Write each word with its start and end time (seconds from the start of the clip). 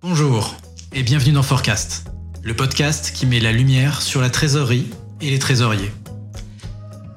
Bonjour 0.00 0.54
et 0.92 1.02
bienvenue 1.02 1.32
dans 1.32 1.42
Forecast, 1.42 2.04
le 2.44 2.54
podcast 2.54 3.10
qui 3.12 3.26
met 3.26 3.40
la 3.40 3.50
lumière 3.50 4.00
sur 4.00 4.20
la 4.20 4.30
trésorerie 4.30 4.86
et 5.20 5.28
les 5.30 5.40
trésoriers. 5.40 5.90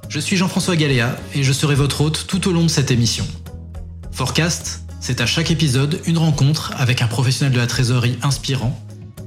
Je 0.09 0.19
suis 0.19 0.35
Jean-François 0.35 0.75
Galéa 0.75 1.15
et 1.35 1.43
je 1.43 1.53
serai 1.53 1.75
votre 1.75 2.01
hôte 2.01 2.25
tout 2.27 2.47
au 2.47 2.51
long 2.51 2.63
de 2.63 2.69
cette 2.69 2.89
émission. 2.89 3.27
Forecast, 4.11 4.81
c'est 4.99 5.21
à 5.21 5.27
chaque 5.27 5.51
épisode 5.51 6.01
une 6.07 6.17
rencontre 6.17 6.73
avec 6.75 7.03
un 7.03 7.07
professionnel 7.07 7.53
de 7.53 7.59
la 7.59 7.67
trésorerie 7.67 8.17
inspirant 8.23 8.75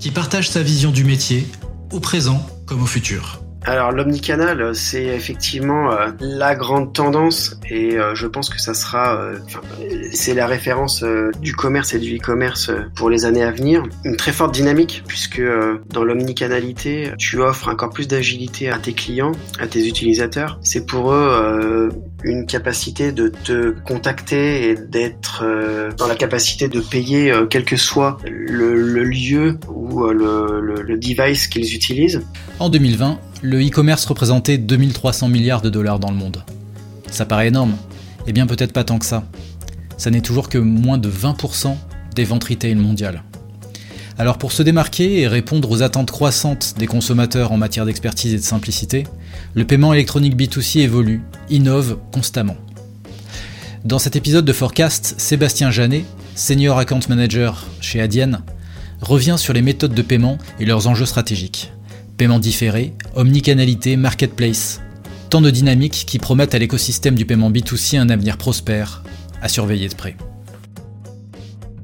qui 0.00 0.10
partage 0.10 0.50
sa 0.50 0.64
vision 0.64 0.90
du 0.90 1.04
métier 1.04 1.46
au 1.92 2.00
présent 2.00 2.44
comme 2.66 2.82
au 2.82 2.86
futur. 2.86 3.43
Alors 3.66 3.92
l'omnicanal, 3.92 4.74
c'est 4.74 5.04
effectivement 5.04 5.90
euh, 5.90 6.10
la 6.20 6.54
grande 6.54 6.92
tendance 6.92 7.58
et 7.70 7.98
euh, 7.98 8.14
je 8.14 8.26
pense 8.26 8.50
que 8.50 8.60
ça 8.60 8.74
sera, 8.74 9.18
euh, 9.18 9.38
c'est 10.12 10.34
la 10.34 10.46
référence 10.46 11.02
du 11.40 11.56
commerce 11.56 11.94
et 11.94 11.98
du 11.98 12.18
e-commerce 12.18 12.70
pour 12.94 13.08
les 13.08 13.24
années 13.24 13.42
à 13.42 13.50
venir. 13.50 13.82
Une 14.04 14.16
très 14.16 14.32
forte 14.32 14.52
dynamique 14.52 15.02
puisque 15.06 15.42
dans 15.88 16.04
l'omnicanalité, 16.04 17.12
tu 17.18 17.40
offres 17.40 17.68
encore 17.68 17.90
plus 17.90 18.06
d'agilité 18.06 18.70
à 18.70 18.78
tes 18.78 18.92
clients, 18.92 19.32
à 19.58 19.66
tes 19.66 19.86
utilisateurs. 19.88 20.58
C'est 20.62 20.84
pour 20.84 21.12
eux 21.12 21.88
une 22.24 22.46
capacité 22.46 23.12
de 23.12 23.28
te 23.28 23.70
contacter 23.84 24.70
et 24.70 24.74
d'être 24.74 25.44
dans 25.96 26.06
la 26.06 26.14
capacité 26.14 26.68
de 26.68 26.80
payer 26.80 27.32
quel 27.50 27.64
que 27.64 27.76
soit 27.76 28.18
le, 28.24 29.04
lieu 29.04 29.58
ou 29.68 30.06
le, 30.08 30.60
le 30.60 30.98
device 30.98 31.46
qu'ils 31.46 31.74
utilisent. 31.74 32.22
En 32.58 32.70
2020, 32.70 33.18
le 33.42 33.60
e-commerce 33.60 34.06
représentait 34.06 34.58
2300 34.58 35.28
milliards 35.28 35.60
de 35.60 35.68
dollars 35.68 35.98
dans 35.98 36.10
le 36.10 36.16
monde. 36.16 36.42
Ça 37.10 37.26
paraît 37.26 37.48
énorme 37.48 37.76
Eh 38.26 38.32
bien 38.32 38.46
peut-être 38.46 38.72
pas 38.72 38.84
tant 38.84 38.98
que 38.98 39.06
ça. 39.06 39.24
Ça 39.98 40.10
n'est 40.10 40.22
toujours 40.22 40.48
que 40.48 40.58
moins 40.58 40.98
de 40.98 41.10
20% 41.10 41.76
des 42.14 42.24
ventes 42.24 42.44
retail 42.44 42.74
mondiales. 42.74 43.22
Alors 44.18 44.38
pour 44.38 44.52
se 44.52 44.62
démarquer 44.62 45.20
et 45.20 45.28
répondre 45.28 45.70
aux 45.70 45.82
attentes 45.82 46.10
croissantes 46.10 46.74
des 46.78 46.86
consommateurs 46.86 47.52
en 47.52 47.56
matière 47.56 47.84
d'expertise 47.84 48.34
et 48.34 48.38
de 48.38 48.42
simplicité, 48.42 49.04
le 49.54 49.64
paiement 49.64 49.92
électronique 49.92 50.36
B2C 50.36 50.80
évolue, 50.80 51.22
innove 51.50 51.98
constamment. 52.12 52.56
Dans 53.84 53.98
cet 53.98 54.16
épisode 54.16 54.44
de 54.44 54.52
Forecast, 54.52 55.14
Sébastien 55.18 55.70
Janet, 55.70 56.04
Senior 56.34 56.78
Account 56.78 57.00
Manager 57.08 57.66
chez 57.80 58.00
Adyen, 58.00 58.42
revient 59.00 59.36
sur 59.36 59.52
les 59.52 59.62
méthodes 59.62 59.94
de 59.94 60.02
paiement 60.02 60.38
et 60.60 60.64
leurs 60.64 60.86
enjeux 60.86 61.06
stratégiques 61.06 61.72
paiement 62.16 62.38
différé, 62.38 62.94
omnicanalité, 63.14 63.96
marketplace. 63.96 64.80
Tant 65.30 65.40
de 65.40 65.50
dynamiques 65.50 66.04
qui 66.06 66.18
promettent 66.18 66.54
à 66.54 66.58
l'écosystème 66.58 67.14
du 67.14 67.24
paiement 67.24 67.50
B2C 67.50 67.98
un 67.98 68.08
avenir 68.08 68.38
prospère, 68.38 69.02
à 69.42 69.48
surveiller 69.48 69.88
de 69.88 69.94
près. 69.94 70.16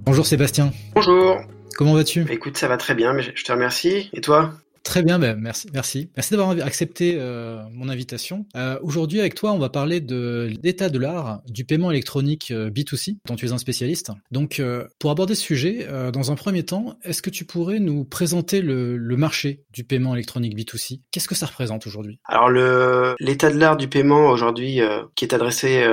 Bonjour 0.05 0.27
Sébastien. 0.27 0.73
Bonjour. 0.95 1.37
Comment 1.81 1.95
vas-tu? 1.95 2.27
Écoute, 2.31 2.59
ça 2.59 2.69
va 2.69 2.77
très 2.77 2.95
bien, 2.95 3.15
mais 3.15 3.23
je 3.35 3.43
te 3.43 3.51
remercie. 3.51 4.11
Et 4.13 4.21
toi? 4.21 4.53
Très 4.83 5.03
bien, 5.03 5.19
ben 5.19 5.37
merci, 5.39 5.69
merci, 5.73 6.11
merci 6.17 6.31
d'avoir 6.33 6.51
accepté 6.51 7.17
euh, 7.17 7.63
mon 7.73 7.89
invitation. 7.89 8.47
Euh, 8.57 8.79
Aujourd'hui, 8.83 9.21
avec 9.21 9.35
toi, 9.35 9.53
on 9.53 9.59
va 9.59 9.69
parler 9.69 10.01
de 10.01 10.51
l'état 10.63 10.89
de 10.89 10.99
l'art 10.99 11.43
du 11.49 11.65
paiement 11.65 11.91
électronique 11.91 12.51
euh, 12.51 12.71
B2C, 12.71 13.19
dont 13.27 13.37
tu 13.37 13.47
es 13.47 13.53
un 13.53 13.59
spécialiste. 13.59 14.11
Donc, 14.31 14.59
euh, 14.59 14.87
pour 14.99 15.11
aborder 15.11 15.35
ce 15.35 15.43
sujet, 15.43 15.87
euh, 15.89 16.11
dans 16.11 16.33
un 16.33 16.35
premier 16.35 16.65
temps, 16.65 16.97
est-ce 17.05 17.21
que 17.21 17.31
tu 17.31 17.45
pourrais 17.45 17.79
nous 17.79 18.05
présenter 18.05 18.63
le, 18.63 18.97
le 18.97 19.17
marché 19.17 19.63
du 19.73 19.85
paiement 19.85 20.15
électronique 20.15 20.57
B2C 20.57 21.03
Qu'est-ce 21.11 21.29
que 21.29 21.35
ça 21.35 21.47
représente 21.47 21.87
aujourd'hui? 21.87 22.19
Alors, 22.25 22.49
le 22.49 23.15
l'état 23.21 23.51
de 23.51 23.59
l'art 23.59 23.77
du 23.77 23.89
paiement 23.89 24.31
aujourd'hui, 24.31 24.81
qui 25.15 25.25
est 25.25 25.35
adressé 25.35 25.87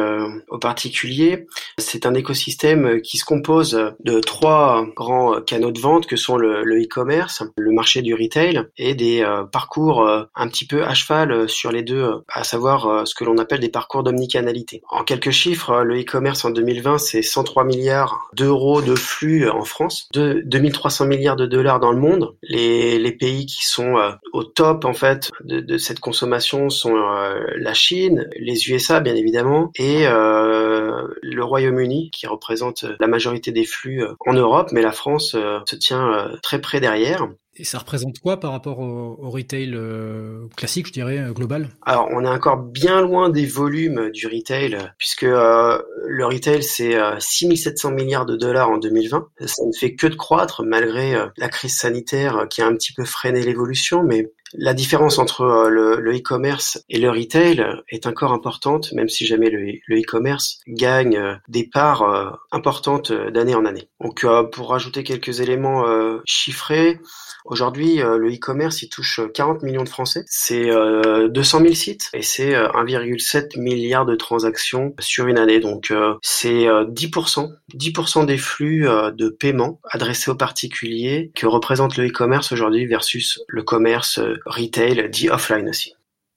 aux 0.49 0.59
particuliers, 0.59 1.45
c'est 1.77 2.05
un 2.05 2.13
écosystème 2.13 3.01
qui 3.01 3.17
se 3.17 3.25
compose 3.25 3.93
de 4.03 4.19
trois 4.21 4.85
grands 4.95 5.41
canaux 5.41 5.71
de 5.71 5.79
vente 5.79 6.07
que 6.07 6.15
sont 6.15 6.37
le 6.37 6.81
e-commerce, 6.81 7.43
le 7.57 7.71
marché 7.71 8.01
du 8.01 8.13
retail 8.13 8.63
et 8.77 8.95
des 8.95 9.21
euh, 9.21 9.43
parcours 9.43 10.03
euh, 10.03 10.23
un 10.35 10.47
petit 10.47 10.65
peu 10.65 10.83
à 10.83 10.93
cheval 10.93 11.31
euh, 11.31 11.47
sur 11.47 11.71
les 11.71 11.83
deux, 11.83 12.23
à 12.29 12.43
savoir 12.43 13.07
ce 13.07 13.15
que 13.15 13.23
l'on 13.23 13.37
appelle 13.37 13.59
des 13.59 13.69
parcours 13.69 14.03
d'omnicanalité. 14.03 14.81
En 14.89 15.03
quelques 15.03 15.31
chiffres, 15.31 15.83
le 15.83 15.99
e-commerce 15.99 16.45
en 16.45 16.49
2020, 16.49 16.97
c'est 16.97 17.21
103 17.21 17.63
milliards 17.63 18.29
d'euros 18.33 18.81
de 18.81 18.95
flux 18.95 19.49
en 19.49 19.63
France, 19.63 20.07
de 20.13 20.41
2300 20.45 21.05
milliards 21.05 21.35
de 21.35 21.45
dollars 21.45 21.79
dans 21.79 21.91
le 21.91 21.99
monde. 21.99 22.35
Les, 22.43 22.99
les 22.99 23.11
pays 23.11 23.45
qui 23.45 23.65
sont 23.65 23.95
au 24.33 24.43
top 24.43 24.85
en 24.85 24.93
fait 24.93 25.31
de, 25.43 25.59
de 25.59 25.77
cette 25.77 25.99
consommation 25.99 26.69
sont 26.69 26.95
la 26.95 27.73
Chine, 27.73 28.27
les 28.37 28.69
USA 28.69 28.99
bien 28.99 29.15
évidemment, 29.15 29.71
et 29.77 30.05
le 30.05 31.43
Royaume-Uni 31.43 32.11
qui 32.11 32.27
représente 32.27 32.85
la 32.99 33.07
majorité 33.07 33.51
des 33.51 33.65
flux 33.65 34.03
en 34.25 34.33
Europe, 34.33 34.69
mais 34.71 34.81
la 34.81 34.91
France 34.91 35.31
se 35.31 35.75
tient 35.75 36.31
très 36.41 36.59
près 36.59 36.79
derrière. 36.79 37.27
Et 37.59 37.63
ça 37.63 37.79
représente 37.79 38.19
quoi 38.19 38.39
par 38.39 38.51
rapport 38.51 38.79
au, 38.79 39.29
retail 39.29 39.73
euh, 39.73 40.47
classique, 40.55 40.87
je 40.87 40.93
dirais, 40.93 41.17
euh, 41.17 41.31
global? 41.31 41.69
Alors, 41.81 42.07
on 42.11 42.23
est 42.23 42.29
encore 42.29 42.57
bien 42.57 43.01
loin 43.01 43.29
des 43.29 43.45
volumes 43.45 44.11
du 44.11 44.27
retail, 44.27 44.77
puisque 44.99 45.23
euh, 45.23 45.81
le 46.05 46.25
retail, 46.25 46.61
c'est 46.61 46.95
6700 47.19 47.91
milliards 47.91 48.25
de 48.25 48.35
dollars 48.35 48.69
en 48.69 48.77
2020. 48.77 49.27
Ça 49.45 49.65
ne 49.65 49.71
fait 49.71 49.95
que 49.95 50.07
de 50.07 50.15
croître, 50.15 50.63
malgré 50.63 51.15
la 51.37 51.49
crise 51.49 51.77
sanitaire 51.77 52.47
qui 52.49 52.61
a 52.61 52.67
un 52.67 52.75
petit 52.75 52.93
peu 52.93 53.05
freiné 53.05 53.41
l'évolution, 53.41 54.03
mais 54.03 54.31
la 54.53 54.73
différence 54.73 55.19
entre 55.19 55.67
le 55.69 56.15
e-commerce 56.15 56.83
et 56.89 56.99
le 56.99 57.09
retail 57.09 57.65
est 57.89 58.07
encore 58.07 58.33
importante, 58.33 58.91
même 58.93 59.09
si 59.09 59.25
jamais 59.25 59.49
le 59.49 59.99
e-commerce 59.99 60.59
gagne 60.67 61.39
des 61.47 61.67
parts 61.67 62.39
importantes 62.51 63.11
d'année 63.11 63.55
en 63.55 63.65
année. 63.65 63.89
Donc, 64.01 64.25
pour 64.51 64.69
rajouter 64.69 65.03
quelques 65.03 65.39
éléments 65.39 65.85
chiffrés, 66.25 66.99
Aujourd'hui, 67.47 68.01
euh, 68.01 68.17
le 68.17 68.29
e-commerce, 68.29 68.81
il 68.81 68.89
touche 68.89 69.21
40 69.33 69.63
millions 69.63 69.83
de 69.83 69.89
Français. 69.89 70.25
C'est 70.27 70.69
200 70.69 71.61
000 71.61 71.73
sites 71.73 72.09
et 72.13 72.21
c'est 72.21 72.53
1,7 72.53 73.57
milliard 73.57 74.05
de 74.05 74.15
transactions 74.15 74.93
sur 74.99 75.27
une 75.27 75.37
année. 75.37 75.61
Donc, 75.61 75.91
euh, 75.91 76.15
c'est 76.21 76.65
10%, 76.65 77.49
10% 77.73 78.25
des 78.25 78.37
flux 78.37 78.85
de 79.13 79.29
paiement 79.29 79.79
adressés 79.89 80.29
aux 80.29 80.35
particuliers 80.35 81.31
que 81.35 81.47
représente 81.47 81.95
le 81.95 82.07
e-commerce 82.07 82.51
aujourd'hui 82.51 82.85
versus 82.85 83.39
le 83.47 83.63
commerce 83.63 84.19
retail 84.45 85.09
dit 85.09 85.29
offline 85.29 85.69
aussi. 85.69 85.93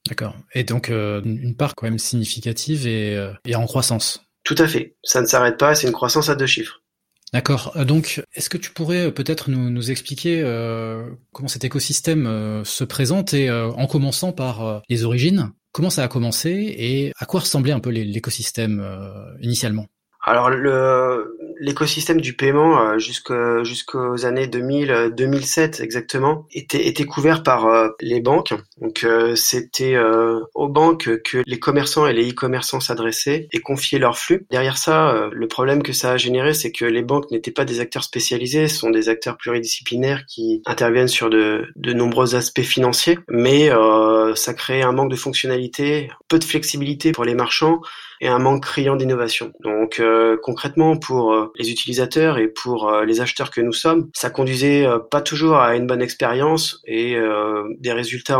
D'accord. 0.07 0.35
Et 0.53 0.63
donc, 0.63 0.89
une 0.89 1.55
part 1.55 1.75
quand 1.75 1.85
même 1.85 1.99
significative 1.99 2.87
et, 2.87 3.17
et 3.45 3.55
en 3.55 3.65
croissance. 3.65 4.25
Tout 4.43 4.55
à 4.57 4.67
fait. 4.67 4.95
Ça 5.03 5.21
ne 5.21 5.27
s'arrête 5.27 5.57
pas, 5.57 5.75
c'est 5.75 5.87
une 5.87 5.93
croissance 5.93 6.29
à 6.29 6.35
deux 6.35 6.47
chiffres. 6.47 6.81
D'accord. 7.33 7.71
Euh, 7.77 7.85
donc, 7.85 8.21
est-ce 8.35 8.49
que 8.49 8.57
tu 8.57 8.71
pourrais 8.71 9.07
euh, 9.07 9.11
peut-être 9.11 9.49
nous, 9.49 9.69
nous 9.69 9.91
expliquer 9.91 10.41
euh, 10.43 11.09
comment 11.31 11.47
cet 11.47 11.63
écosystème 11.63 12.27
euh, 12.27 12.63
se 12.65 12.83
présente 12.83 13.33
et 13.33 13.49
en 13.51 13.87
commençant 13.87 14.33
par 14.33 14.81
les 14.89 15.03
origines, 15.03 15.51
comment 15.71 15.89
ça 15.89 16.03
a 16.03 16.07
commencé 16.07 16.49
et 16.77 17.11
à 17.17 17.25
quoi 17.25 17.41
ressemblait 17.41 17.71
un 17.71 17.79
peu 17.79 17.89
l'écosystème 17.89 18.85
initialement? 19.41 19.87
Alors, 20.23 20.49
le, 20.49 21.37
l'écosystème 21.61 22.19
du 22.19 22.33
paiement 22.33 22.81
euh, 22.81 22.97
jusqu'aux 22.97 24.25
années 24.25 24.47
2000, 24.47 25.11
2007 25.15 25.79
euh, 25.79 25.83
exactement, 25.83 26.47
était, 26.51 26.87
était 26.87 27.05
couvert 27.05 27.43
par 27.43 27.67
euh, 27.67 27.89
les 28.01 28.19
banques. 28.19 28.53
Donc 28.81 29.05
c'était 29.35 29.95
aux 30.55 30.67
banques 30.67 31.21
que 31.23 31.43
les 31.45 31.59
commerçants 31.59 32.07
et 32.07 32.13
les 32.13 32.31
e-commerçants 32.31 32.79
s'adressaient 32.79 33.47
et 33.51 33.59
confiaient 33.59 33.99
leurs 33.99 34.17
flux. 34.17 34.47
Derrière 34.49 34.77
ça, 34.77 35.29
le 35.31 35.47
problème 35.47 35.83
que 35.83 35.93
ça 35.93 36.13
a 36.13 36.17
généré, 36.17 36.55
c'est 36.55 36.71
que 36.71 36.85
les 36.85 37.03
banques 37.03 37.29
n'étaient 37.29 37.51
pas 37.51 37.63
des 37.63 37.79
acteurs 37.79 38.03
spécialisés, 38.03 38.67
ce 38.67 38.77
sont 38.77 38.89
des 38.89 39.07
acteurs 39.07 39.37
pluridisciplinaires 39.37 40.25
qui 40.25 40.63
interviennent 40.65 41.07
sur 41.07 41.29
de, 41.29 41.67
de 41.75 41.93
nombreux 41.93 42.33
aspects 42.33 42.61
financiers, 42.61 43.19
mais 43.29 43.69
ça 44.33 44.55
crée 44.55 44.81
un 44.81 44.93
manque 44.93 45.11
de 45.11 45.15
fonctionnalité, 45.15 46.09
peu 46.27 46.39
de 46.39 46.43
flexibilité 46.43 47.11
pour 47.11 47.23
les 47.23 47.35
marchands 47.35 47.81
et 48.21 48.27
un 48.27 48.39
manque 48.39 48.63
criant 48.63 48.95
d'innovation. 48.95 49.51
Donc 49.61 49.99
euh, 49.99 50.37
concrètement 50.41 50.95
pour 50.95 51.33
euh, 51.33 51.51
les 51.57 51.71
utilisateurs 51.71 52.37
et 52.37 52.47
pour 52.47 52.87
euh, 52.87 53.03
les 53.03 53.19
acheteurs 53.19 53.49
que 53.49 53.59
nous 53.59 53.73
sommes, 53.73 54.09
ça 54.13 54.29
conduisait 54.29 54.87
pas 55.09 55.21
toujours 55.21 55.57
à 55.57 55.75
une 55.75 55.87
bonne 55.87 56.01
expérience 56.01 56.81
et 56.85 57.17
des 57.79 57.91
résultats 57.91 58.37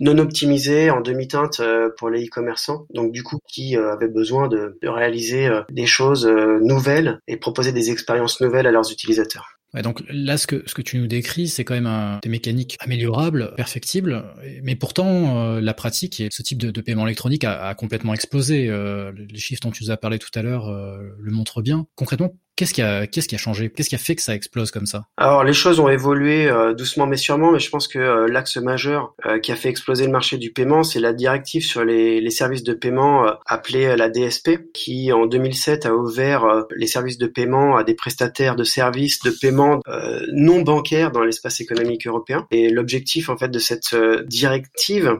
non 0.00 0.18
optimisés, 0.18 0.90
en 0.90 1.00
demi-teinte 1.00 1.62
pour 1.98 2.10
les 2.10 2.26
e-commerçants. 2.26 2.86
Donc 2.92 3.12
du 3.12 3.22
coup 3.22 3.38
qui 3.46 3.76
avaient 3.76 4.08
besoin 4.08 4.48
de, 4.48 4.76
de 4.82 4.88
réaliser 4.88 5.48
des 5.70 5.86
choses 5.86 6.26
nouvelles 6.26 7.20
et 7.28 7.36
proposer 7.36 7.72
des 7.72 7.90
expériences 7.90 8.40
nouvelles 8.40 8.66
à 8.66 8.72
leurs 8.72 8.90
utilisateurs 8.90 9.58
donc 9.82 10.02
là, 10.08 10.36
ce 10.36 10.46
que, 10.46 10.62
ce 10.66 10.74
que 10.74 10.82
tu 10.82 10.98
nous 10.98 11.06
décris, 11.06 11.48
c'est 11.48 11.64
quand 11.64 11.74
même 11.74 11.86
un, 11.86 12.20
des 12.22 12.28
mécaniques 12.28 12.76
améliorables, 12.80 13.54
perfectibles, 13.56 14.24
mais 14.62 14.76
pourtant, 14.76 15.38
euh, 15.38 15.60
la 15.60 15.74
pratique 15.74 16.20
et 16.20 16.28
ce 16.30 16.42
type 16.42 16.58
de, 16.58 16.70
de 16.70 16.80
paiement 16.80 17.06
électronique 17.06 17.44
a, 17.44 17.66
a 17.66 17.74
complètement 17.74 18.14
explosé. 18.14 18.68
Euh, 18.68 19.12
les 19.12 19.38
chiffres 19.38 19.62
dont 19.62 19.70
tu 19.70 19.84
nous 19.84 19.90
as 19.90 19.96
parlé 19.96 20.18
tout 20.18 20.30
à 20.34 20.42
l'heure 20.42 20.68
euh, 20.68 20.98
le 21.18 21.32
montrent 21.32 21.62
bien. 21.62 21.86
Concrètement, 21.96 22.34
Qu'est-ce 22.56 22.72
qui 22.72 22.82
a, 22.82 23.08
qu'est-ce 23.08 23.26
qui 23.26 23.34
a 23.34 23.38
changé? 23.38 23.68
Qu'est-ce 23.68 23.88
qui 23.88 23.96
a 23.96 23.98
fait 23.98 24.14
que 24.14 24.22
ça 24.22 24.34
explose 24.34 24.70
comme 24.70 24.86
ça? 24.86 25.06
Alors 25.16 25.42
les 25.42 25.52
choses 25.52 25.80
ont 25.80 25.88
évolué 25.88 26.46
euh, 26.46 26.72
doucement 26.72 27.06
mais 27.06 27.16
sûrement, 27.16 27.50
mais 27.50 27.58
je 27.58 27.68
pense 27.68 27.88
que 27.88 27.98
euh, 27.98 28.28
l'axe 28.28 28.56
majeur 28.58 29.12
euh, 29.26 29.40
qui 29.40 29.50
a 29.50 29.56
fait 29.56 29.68
exploser 29.68 30.06
le 30.06 30.12
marché 30.12 30.38
du 30.38 30.52
paiement, 30.52 30.84
c'est 30.84 31.00
la 31.00 31.12
directive 31.12 31.64
sur 31.64 31.84
les, 31.84 32.20
les 32.20 32.30
services 32.30 32.62
de 32.62 32.72
paiement 32.72 33.26
appelée 33.46 33.96
la 33.96 34.08
DSP, 34.08 34.72
qui 34.72 35.12
en 35.12 35.26
2007 35.26 35.86
a 35.86 35.94
ouvert 35.94 36.44
les 36.76 36.86
services 36.86 37.18
de 37.18 37.26
paiement 37.26 37.76
à 37.76 37.82
des 37.82 37.94
prestataires 37.94 38.54
de 38.54 38.64
services 38.64 39.20
de 39.22 39.30
paiement 39.30 39.80
non 40.32 40.62
bancaires 40.62 41.10
dans 41.10 41.22
l'espace 41.22 41.60
économique 41.60 42.06
européen. 42.06 42.46
Et 42.50 42.70
l'objectif 42.70 43.28
en 43.28 43.36
fait 43.36 43.48
de 43.48 43.58
cette 43.58 43.94
directive 44.26 45.18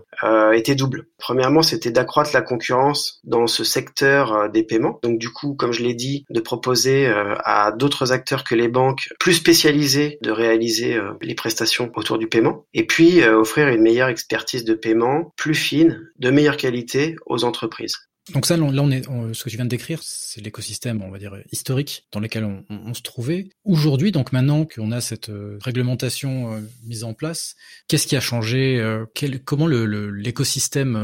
était 0.52 0.74
double. 0.74 1.06
Premièrement, 1.18 1.62
c'était 1.62 1.90
d'accroître 1.90 2.30
la 2.34 2.42
concurrence 2.42 3.20
dans 3.24 3.46
ce 3.46 3.64
secteur 3.64 4.50
des 4.50 4.62
paiements. 4.62 4.98
Donc 5.02 5.18
du 5.18 5.30
coup, 5.30 5.54
comme 5.54 5.72
je 5.72 5.82
l'ai 5.82 5.94
dit, 5.94 6.24
de 6.30 6.40
proposer 6.40 7.06
euh, 7.23 7.23
à 7.44 7.72
d'autres 7.72 8.12
acteurs 8.12 8.44
que 8.44 8.54
les 8.54 8.68
banques 8.68 9.08
plus 9.18 9.34
spécialisés 9.34 10.18
de 10.22 10.30
réaliser 10.30 10.94
euh, 10.96 11.12
les 11.22 11.34
prestations 11.34 11.90
autour 11.96 12.18
du 12.18 12.28
paiement 12.28 12.66
et 12.74 12.86
puis 12.86 13.22
euh, 13.22 13.38
offrir 13.38 13.68
une 13.68 13.82
meilleure 13.82 14.08
expertise 14.08 14.64
de 14.64 14.74
paiement 14.74 15.32
plus 15.36 15.54
fine, 15.54 16.10
de 16.18 16.30
meilleure 16.30 16.56
qualité 16.56 17.16
aux 17.26 17.44
entreprises. 17.44 17.96
Donc 18.32 18.46
ça, 18.46 18.56
là, 18.56 18.62
on 18.64 18.90
est, 18.90 19.02
ce 19.34 19.44
que 19.44 19.50
tu 19.50 19.56
viens 19.56 19.66
de 19.66 19.70
décrire, 19.70 20.00
c'est 20.02 20.40
l'écosystème, 20.40 21.02
on 21.02 21.10
va 21.10 21.18
dire, 21.18 21.36
historique 21.52 22.06
dans 22.10 22.20
lequel 22.20 22.44
on, 22.70 22.94
se 22.94 23.02
trouvait. 23.02 23.48
Aujourd'hui, 23.64 24.12
donc 24.12 24.32
maintenant 24.32 24.64
qu'on 24.64 24.92
a 24.92 25.00
cette 25.00 25.28
euh, 25.28 25.58
réglementation 25.60 26.54
euh, 26.54 26.60
mise 26.86 27.04
en 27.04 27.12
place, 27.12 27.54
qu'est-ce 27.86 28.06
qui 28.06 28.16
a 28.16 28.20
changé 28.20 28.80
euh, 28.80 29.04
Comment 29.44 29.66
l'écosystème 29.66 30.98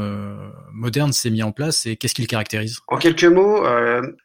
moderne 0.73 1.13
s'est 1.13 1.29
mis 1.29 1.43
en 1.43 1.51
place 1.51 1.85
et 1.85 1.95
qu'est-ce 1.95 2.15
qui 2.15 2.21
le 2.21 2.27
caractérise? 2.27 2.79
En 2.87 2.97
quelques 2.97 3.23
mots, 3.25 3.63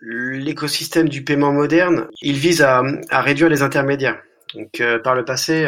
l'écosystème 0.01 1.09
du 1.09 1.23
paiement 1.23 1.53
moderne, 1.53 2.07
il 2.23 2.37
vise 2.37 2.63
à 2.63 2.83
réduire 3.11 3.49
les 3.49 3.63
intermédiaires. 3.63 4.19
Donc, 4.55 4.83
par 5.03 5.15
le 5.15 5.25
passé, 5.25 5.67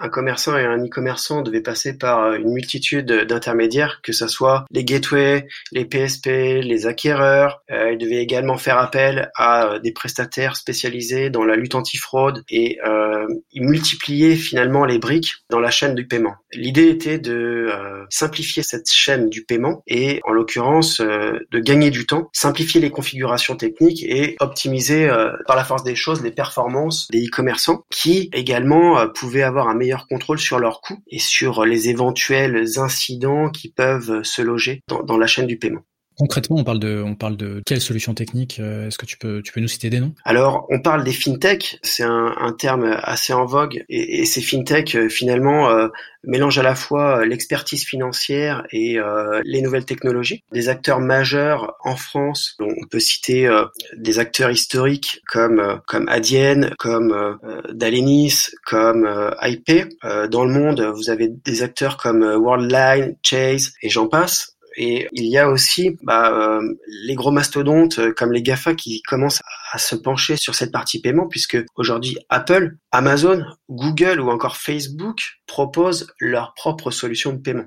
un 0.00 0.08
commerçant 0.08 0.56
et 0.56 0.64
un 0.64 0.84
e-commerçant 0.84 1.42
devaient 1.42 1.60
passer 1.60 1.96
par 1.96 2.22
euh, 2.22 2.36
une 2.36 2.52
multitude 2.52 3.06
d'intermédiaires, 3.06 4.00
que 4.02 4.12
ce 4.12 4.28
soit 4.28 4.64
les 4.70 4.84
gateways, 4.84 5.46
les 5.72 5.84
PSP, 5.84 6.26
les 6.26 6.86
acquéreurs. 6.86 7.62
Euh, 7.70 7.92
ils 7.92 7.98
devaient 7.98 8.22
également 8.22 8.56
faire 8.56 8.78
appel 8.78 9.30
à 9.34 9.66
euh, 9.66 9.78
des 9.78 9.92
prestataires 9.92 10.56
spécialisés 10.56 11.30
dans 11.30 11.44
la 11.44 11.56
lutte 11.56 11.74
antifraude 11.74 12.44
et 12.48 12.78
euh, 12.86 13.26
ils 13.52 13.62
multipliaient 13.62 14.36
finalement 14.36 14.84
les 14.84 14.98
briques 14.98 15.34
dans 15.50 15.60
la 15.60 15.70
chaîne 15.70 15.94
du 15.94 16.06
paiement. 16.06 16.34
L'idée 16.52 16.88
était 16.88 17.18
de 17.18 17.68
simplifier 18.08 18.62
cette 18.62 18.90
chaîne 18.90 19.28
du 19.28 19.44
paiement 19.44 19.82
et 19.86 20.20
en 20.24 20.32
l'occurrence 20.32 21.00
de 21.00 21.58
gagner 21.58 21.90
du 21.90 22.06
temps, 22.06 22.30
simplifier 22.32 22.80
les 22.80 22.90
configurations 22.90 23.56
techniques 23.56 24.02
et 24.02 24.36
optimiser 24.40 25.08
par 25.46 25.56
la 25.56 25.64
force 25.64 25.84
des 25.84 25.94
choses 25.94 26.22
les 26.22 26.30
performances 26.30 27.08
des 27.10 27.26
e-commerçants 27.26 27.84
qui 27.90 28.30
également 28.32 29.06
pouvaient 29.08 29.42
avoir 29.42 29.68
un 29.68 29.74
meilleur 29.74 29.87
contrôle 30.08 30.38
sur 30.38 30.58
leurs 30.58 30.80
coûts 30.80 31.02
et 31.08 31.18
sur 31.18 31.64
les 31.64 31.88
éventuels 31.88 32.78
incidents 32.78 33.50
qui 33.50 33.70
peuvent 33.70 34.22
se 34.22 34.42
loger 34.42 34.82
dans, 34.88 35.16
la 35.16 35.26
chaîne 35.26 35.46
du 35.46 35.58
paiement. 35.58 35.82
Concrètement, 36.18 36.56
on 36.56 36.64
parle 36.64 36.80
de, 36.80 37.00
on 37.00 37.14
parle 37.14 37.36
de 37.36 37.62
quelles 37.64 37.80
solutions 37.80 38.12
techniques 38.12 38.58
euh, 38.58 38.88
Est-ce 38.88 38.98
que 38.98 39.06
tu 39.06 39.16
peux, 39.16 39.40
tu 39.40 39.52
peux 39.52 39.60
nous 39.60 39.68
citer 39.68 39.88
des 39.88 40.00
noms? 40.00 40.12
Alors, 40.24 40.66
on 40.68 40.80
parle 40.80 41.04
des 41.04 41.12
fintech. 41.12 41.78
C'est 41.82 42.02
un, 42.02 42.52
terme 42.58 42.98
assez 43.02 43.32
en 43.32 43.44
vogue, 43.44 43.84
et, 43.88 44.24
ces 44.24 44.40
fintech 44.40 44.96
euh, 44.96 45.08
finalement 45.08 45.70
euh, 45.70 45.88
mélangent 46.24 46.58
à 46.58 46.64
la 46.64 46.74
fois 46.74 47.24
l'expertise 47.24 47.84
financière 47.84 48.66
et 48.72 48.98
les 49.44 49.62
nouvelles 49.62 49.84
technologies. 49.84 50.42
Des 50.52 50.68
acteurs 50.68 50.98
majeurs 50.98 51.76
en 51.84 51.94
France, 51.94 52.56
on 52.58 52.86
peut 52.90 52.98
citer 52.98 53.48
des 53.96 54.18
acteurs 54.18 54.50
historiques 54.50 55.22
comme 55.28 55.80
comme 55.86 56.08
Adyen, 56.08 56.70
comme 56.78 57.38
Dalenis, 57.72 58.48
comme 58.66 59.08
IP. 59.42 59.86
dans 60.30 60.44
le 60.44 60.52
monde, 60.52 60.80
vous 60.96 61.08
avez 61.08 61.28
des 61.28 61.62
acteurs 61.62 61.96
comme 61.96 62.22
Worldline, 62.22 63.14
Chase 63.22 63.72
et 63.82 63.88
j'en 63.88 64.08
passe. 64.08 64.57
Et 64.80 65.08
il 65.12 65.26
y 65.26 65.36
a 65.36 65.48
aussi 65.48 65.98
bah, 66.02 66.32
euh, 66.32 66.62
les 67.04 67.16
gros 67.16 67.32
mastodontes 67.32 67.98
euh, 67.98 68.14
comme 68.16 68.32
les 68.32 68.42
GAFA 68.42 68.74
qui 68.74 69.02
commencent 69.02 69.42
à 69.72 69.78
se 69.78 69.96
pencher 69.96 70.36
sur 70.36 70.54
cette 70.54 70.70
partie 70.70 71.00
paiement 71.00 71.26
puisque 71.26 71.58
aujourd'hui 71.74 72.16
Apple, 72.28 72.76
Amazon, 72.92 73.44
Google 73.68 74.20
ou 74.20 74.30
encore 74.30 74.56
Facebook 74.56 75.18
proposent 75.46 76.06
leurs 76.20 76.54
propres 76.54 76.92
solutions 76.92 77.32
de 77.32 77.38
paiement. 77.38 77.66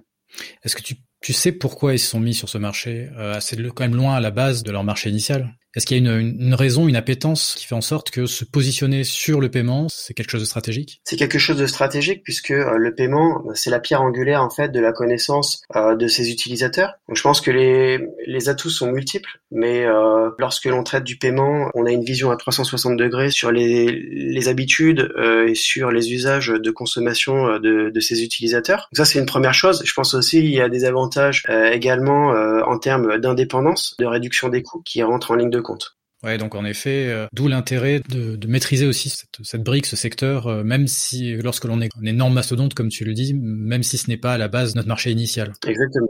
Est-ce 0.63 0.77
que 0.77 0.81
tu, 0.81 0.95
tu 1.21 1.33
sais 1.33 1.51
pourquoi 1.51 1.93
ils 1.93 1.99
se 1.99 2.09
sont 2.09 2.21
mis 2.21 2.33
sur 2.33 2.47
ce 2.47 2.57
marché? 2.57 3.09
Euh, 3.17 3.41
C'est 3.41 3.61
quand 3.61 3.83
même 3.83 3.97
loin 3.97 4.15
à 4.15 4.21
la 4.21 4.31
base 4.31 4.63
de 4.63 4.71
leur 4.71 4.85
marché 4.85 5.09
initial. 5.09 5.53
Est-ce 5.75 5.85
qu'il 5.85 5.97
y 5.97 6.07
a 6.07 6.17
une, 6.17 6.37
une, 6.39 6.53
raison, 6.53 6.87
une 6.87 6.95
appétence 6.95 7.55
qui 7.57 7.65
fait 7.65 7.75
en 7.75 7.81
sorte 7.81 8.11
que 8.11 8.25
se 8.25 8.43
positionner 8.43 9.03
sur 9.03 9.39
le 9.39 9.49
paiement, 9.49 9.87
c'est 9.89 10.13
quelque 10.13 10.29
chose 10.29 10.41
de 10.41 10.45
stratégique? 10.45 11.01
C'est 11.05 11.15
quelque 11.15 11.39
chose 11.39 11.57
de 11.57 11.65
stratégique 11.65 12.23
puisque 12.23 12.51
euh, 12.51 12.77
le 12.77 12.93
paiement, 12.93 13.43
c'est 13.53 13.69
la 13.69 13.79
pierre 13.79 14.01
angulaire 14.01 14.43
en 14.43 14.49
fait 14.49 14.69
de 14.69 14.79
la 14.79 14.91
connaissance 14.91 15.61
euh, 15.75 15.95
de 15.95 16.07
ses 16.07 16.29
utilisateurs. 16.31 16.95
Donc 17.07 17.17
je 17.17 17.21
pense 17.21 17.41
que 17.41 17.51
les, 17.51 17.99
les 18.27 18.49
atouts 18.49 18.69
sont 18.69 18.91
multiples, 18.91 19.39
mais 19.51 19.85
euh, 19.85 20.29
lorsque 20.39 20.65
l'on 20.65 20.83
traite 20.83 21.03
du 21.03 21.17
paiement, 21.17 21.69
on 21.73 21.85
a 21.85 21.91
une 21.91 22.03
vision 22.03 22.31
à 22.31 22.37
360 22.37 22.97
degrés 22.97 23.29
sur 23.31 23.51
les, 23.51 23.91
les 23.91 24.47
habitudes 24.47 25.11
euh, 25.17 25.47
et 25.47 25.55
sur 25.55 25.91
les 25.91 26.11
usages 26.13 26.47
de 26.47 26.71
consommation 26.71 27.47
euh, 27.47 27.59
de, 27.59 27.89
de 27.89 27.99
ses 27.99 28.23
utilisateurs. 28.23 28.89
Donc 28.91 28.97
ça 28.97 29.05
c'est 29.05 29.19
une 29.19 29.25
première 29.25 29.53
chose. 29.53 29.81
Je 29.85 29.93
pense 29.93 30.13
aussi 30.13 30.39
il 30.39 30.49
y 30.49 30.61
a 30.61 30.69
des 30.69 30.85
avantages 30.85 31.43
également 31.71 32.31
en 32.31 32.77
termes 32.77 33.19
d'indépendance, 33.19 33.95
de 33.99 34.05
réduction 34.05 34.49
des 34.49 34.63
coûts 34.63 34.81
qui 34.83 35.03
rentrent 35.03 35.31
en 35.31 35.35
ligne 35.35 35.49
de 35.49 35.59
compte. 35.61 35.97
Ouais, 36.23 36.37
donc 36.37 36.53
en 36.53 36.65
effet, 36.65 37.07
euh, 37.07 37.25
d'où 37.33 37.47
l'intérêt 37.47 37.99
de, 38.09 38.35
de, 38.35 38.47
maîtriser 38.47 38.85
aussi 38.85 39.09
cette, 39.09 39.39
cette, 39.41 39.63
brique, 39.63 39.87
ce 39.87 39.95
secteur, 39.95 40.45
euh, 40.45 40.63
même 40.63 40.87
si 40.87 41.33
lorsque 41.37 41.65
l'on 41.65 41.81
est 41.81 41.89
un 41.99 42.05
énorme 42.05 42.33
mastodonte, 42.33 42.75
comme 42.75 42.89
tu 42.89 43.05
le 43.05 43.13
dis, 43.13 43.33
même 43.33 43.81
si 43.81 43.97
ce 43.97 44.07
n'est 44.07 44.17
pas 44.17 44.33
à 44.33 44.37
la 44.37 44.47
base 44.47 44.75
notre 44.75 44.87
marché 44.87 45.09
initial. 45.11 45.53
Exactement. 45.65 46.09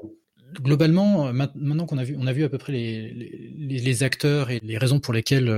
Globalement, 0.62 1.27
euh, 1.27 1.31
maintenant 1.31 1.86
qu'on 1.86 1.98
a 1.98 2.03
vu, 2.03 2.18
on 2.19 2.27
a 2.27 2.33
vu 2.33 2.44
à 2.44 2.50
peu 2.50 2.57
près 2.57 2.74
les, 2.74 3.13
les, 3.13 3.80
les 3.80 4.03
acteurs 4.03 4.50
et 4.50 4.59
les 4.62 4.77
raisons 4.77 5.00
pour 5.00 5.13
lesquelles 5.13 5.50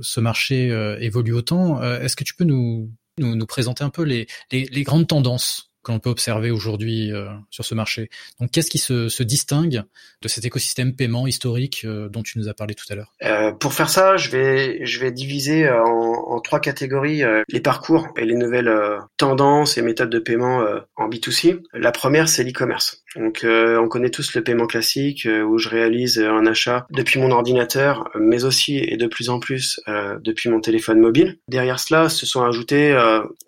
ce 0.00 0.20
marché 0.20 0.68
évolue 1.00 1.34
autant. 1.34 1.82
Est-ce 1.82 2.16
que 2.16 2.24
tu 2.24 2.34
peux 2.34 2.44
nous, 2.44 2.90
nous, 3.18 3.36
nous 3.36 3.46
présenter 3.46 3.84
un 3.84 3.90
peu 3.90 4.04
les, 4.04 4.26
les 4.50 4.82
grandes 4.84 5.06
tendances? 5.06 5.67
Qu'on 5.82 6.00
peut 6.00 6.10
observer 6.10 6.50
aujourd'hui 6.50 7.12
euh, 7.12 7.28
sur 7.50 7.64
ce 7.64 7.74
marché. 7.74 8.10
Donc, 8.40 8.50
qu'est-ce 8.50 8.70
qui 8.70 8.78
se, 8.78 9.08
se, 9.08 9.22
distingue 9.22 9.82
de 10.22 10.28
cet 10.28 10.44
écosystème 10.44 10.94
paiement 10.94 11.26
historique 11.26 11.82
euh, 11.84 12.08
dont 12.08 12.22
tu 12.22 12.38
nous 12.38 12.48
as 12.48 12.54
parlé 12.54 12.74
tout 12.74 12.86
à 12.90 12.94
l'heure? 12.94 13.12
Euh, 13.22 13.52
Pour 13.52 13.72
faire 13.72 13.88
ça, 13.88 14.16
je 14.16 14.30
vais, 14.30 14.84
je 14.84 15.00
vais 15.00 15.12
diviser 15.12 15.66
euh, 15.66 15.82
en, 15.82 16.32
en 16.32 16.40
trois 16.40 16.60
catégories 16.60 17.22
les 17.48 17.60
parcours 17.60 18.08
et 18.16 18.24
les 18.24 18.34
nouvelles 18.34 18.72
tendances 19.16 19.78
et 19.78 19.82
méthodes 19.82 20.10
de 20.10 20.18
paiement 20.18 20.64
en 20.96 21.08
B2C. 21.08 21.60
La 21.72 21.92
première, 21.92 22.28
c'est 22.28 22.44
l'e-commerce. 22.44 23.04
Donc, 23.16 23.44
on 23.44 23.88
connaît 23.88 24.10
tous 24.10 24.34
le 24.34 24.44
paiement 24.44 24.66
classique 24.66 25.26
où 25.26 25.58
je 25.58 25.68
réalise 25.68 26.18
un 26.18 26.46
achat 26.46 26.86
depuis 26.90 27.18
mon 27.18 27.30
ordinateur, 27.30 28.08
mais 28.18 28.44
aussi 28.44 28.78
et 28.78 28.96
de 28.96 29.06
plus 29.06 29.30
en 29.30 29.40
plus 29.40 29.80
depuis 30.20 30.48
mon 30.48 30.60
téléphone 30.60 31.00
mobile. 31.00 31.38
Derrière 31.48 31.80
cela, 31.80 32.08
se 32.08 32.26
sont 32.26 32.42
ajoutées 32.42 32.96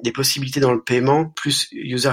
des 0.02 0.12
possibilités 0.12 0.60
dans 0.60 0.72
le 0.72 0.80
paiement 0.80 1.26
plus 1.36 1.68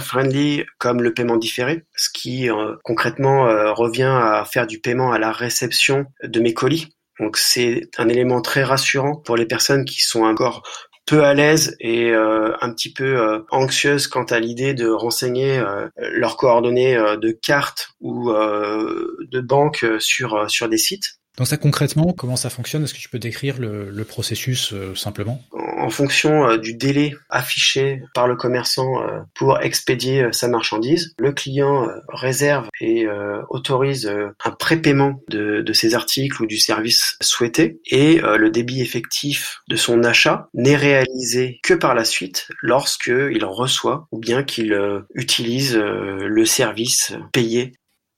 user-friendly 0.08 0.66
comme 0.78 1.02
le 1.02 1.14
paiement 1.14 1.38
différé, 1.38 1.84
ce 1.96 2.10
qui 2.14 2.50
euh, 2.50 2.76
concrètement 2.84 3.48
euh, 3.48 3.74
revient 3.74 4.04
à 4.04 4.46
faire 4.46 4.68
du 4.68 4.80
paiement 4.80 5.12
à 5.12 5.20
la 5.20 5.32
réception 5.32 6.06
de 6.24 6.40
mes 6.40 6.54
colis. 6.54 6.90
Donc 7.20 7.38
c'est 7.38 7.90
un 7.98 8.10
élément 8.10 8.42
très 8.42 8.64
rassurant 8.64 9.16
pour 9.16 9.36
les 9.36 9.46
personnes 9.46 9.86
qui 9.86 10.02
sont 10.02 10.24
encore 10.24 10.64
peu 11.06 11.24
à 11.24 11.34
l'aise 11.34 11.76
et 11.80 12.12
euh, 12.12 12.54
un 12.62 12.72
petit 12.72 12.92
peu 12.92 13.44
anxieuses 13.50 14.08
quant 14.08 14.26
à 14.26 14.40
l'idée 14.40 14.74
de 14.74 14.90
renseigner 14.90 15.64
leurs 15.98 16.38
coordonnées 16.38 16.96
de 16.96 17.32
carte 17.32 17.90
ou 18.02 18.30
de 18.32 19.40
banque 19.40 19.86
sur 20.00 20.50
sur 20.50 20.70
des 20.70 20.78
sites. 20.78 21.18
Donc 21.38 21.46
ça 21.46 21.58
concrètement, 21.58 22.14
comment 22.14 22.36
ça 22.36 22.50
fonctionne? 22.50 22.84
Est-ce 22.84 22.96
que 22.96 23.00
tu 23.00 23.10
peux 23.10 23.20
décrire 23.20 23.58
le, 23.60 24.04
processus 24.04 24.74
euh, 24.74 24.96
simplement? 24.96 25.42
En 25.52 25.90
fonction 25.90 26.50
euh, 26.50 26.58
du 26.58 26.74
délai 26.74 27.14
affiché 27.30 28.02
par 28.16 28.28
le 28.28 28.36
commerçant 28.36 29.04
euh, 29.04 29.20
pour 29.36 29.60
expédier 29.62 30.30
sa 30.32 30.48
marchandise, 30.48 31.14
le 31.20 31.32
client 31.32 31.88
réserve 32.10 32.68
et 32.82 33.06
autorise 33.50 34.12
un 34.44 34.52
prépaiement 34.52 35.22
de, 35.30 35.62
de 35.62 35.74
ses 35.74 35.94
articles 35.94 36.42
ou 36.42 36.48
du 36.48 36.58
service 36.58 37.18
souhaité. 37.22 37.80
Et 37.92 38.20
le 38.22 38.50
débit 38.50 38.82
effectif 38.82 39.60
de 39.68 39.76
son 39.76 40.04
achat 40.04 40.48
n'est 40.54 40.76
réalisé 40.76 41.60
que 41.64 41.74
par 41.74 41.94
la 41.94 42.04
suite 42.04 42.48
lorsque 42.62 43.08
il 43.08 43.46
reçoit 43.46 44.08
ou 44.12 44.20
bien 44.20 44.44
qu'il 44.44 44.78
utilise 45.14 45.76
le 45.78 46.46
service 46.46 47.14
payé 47.32 47.74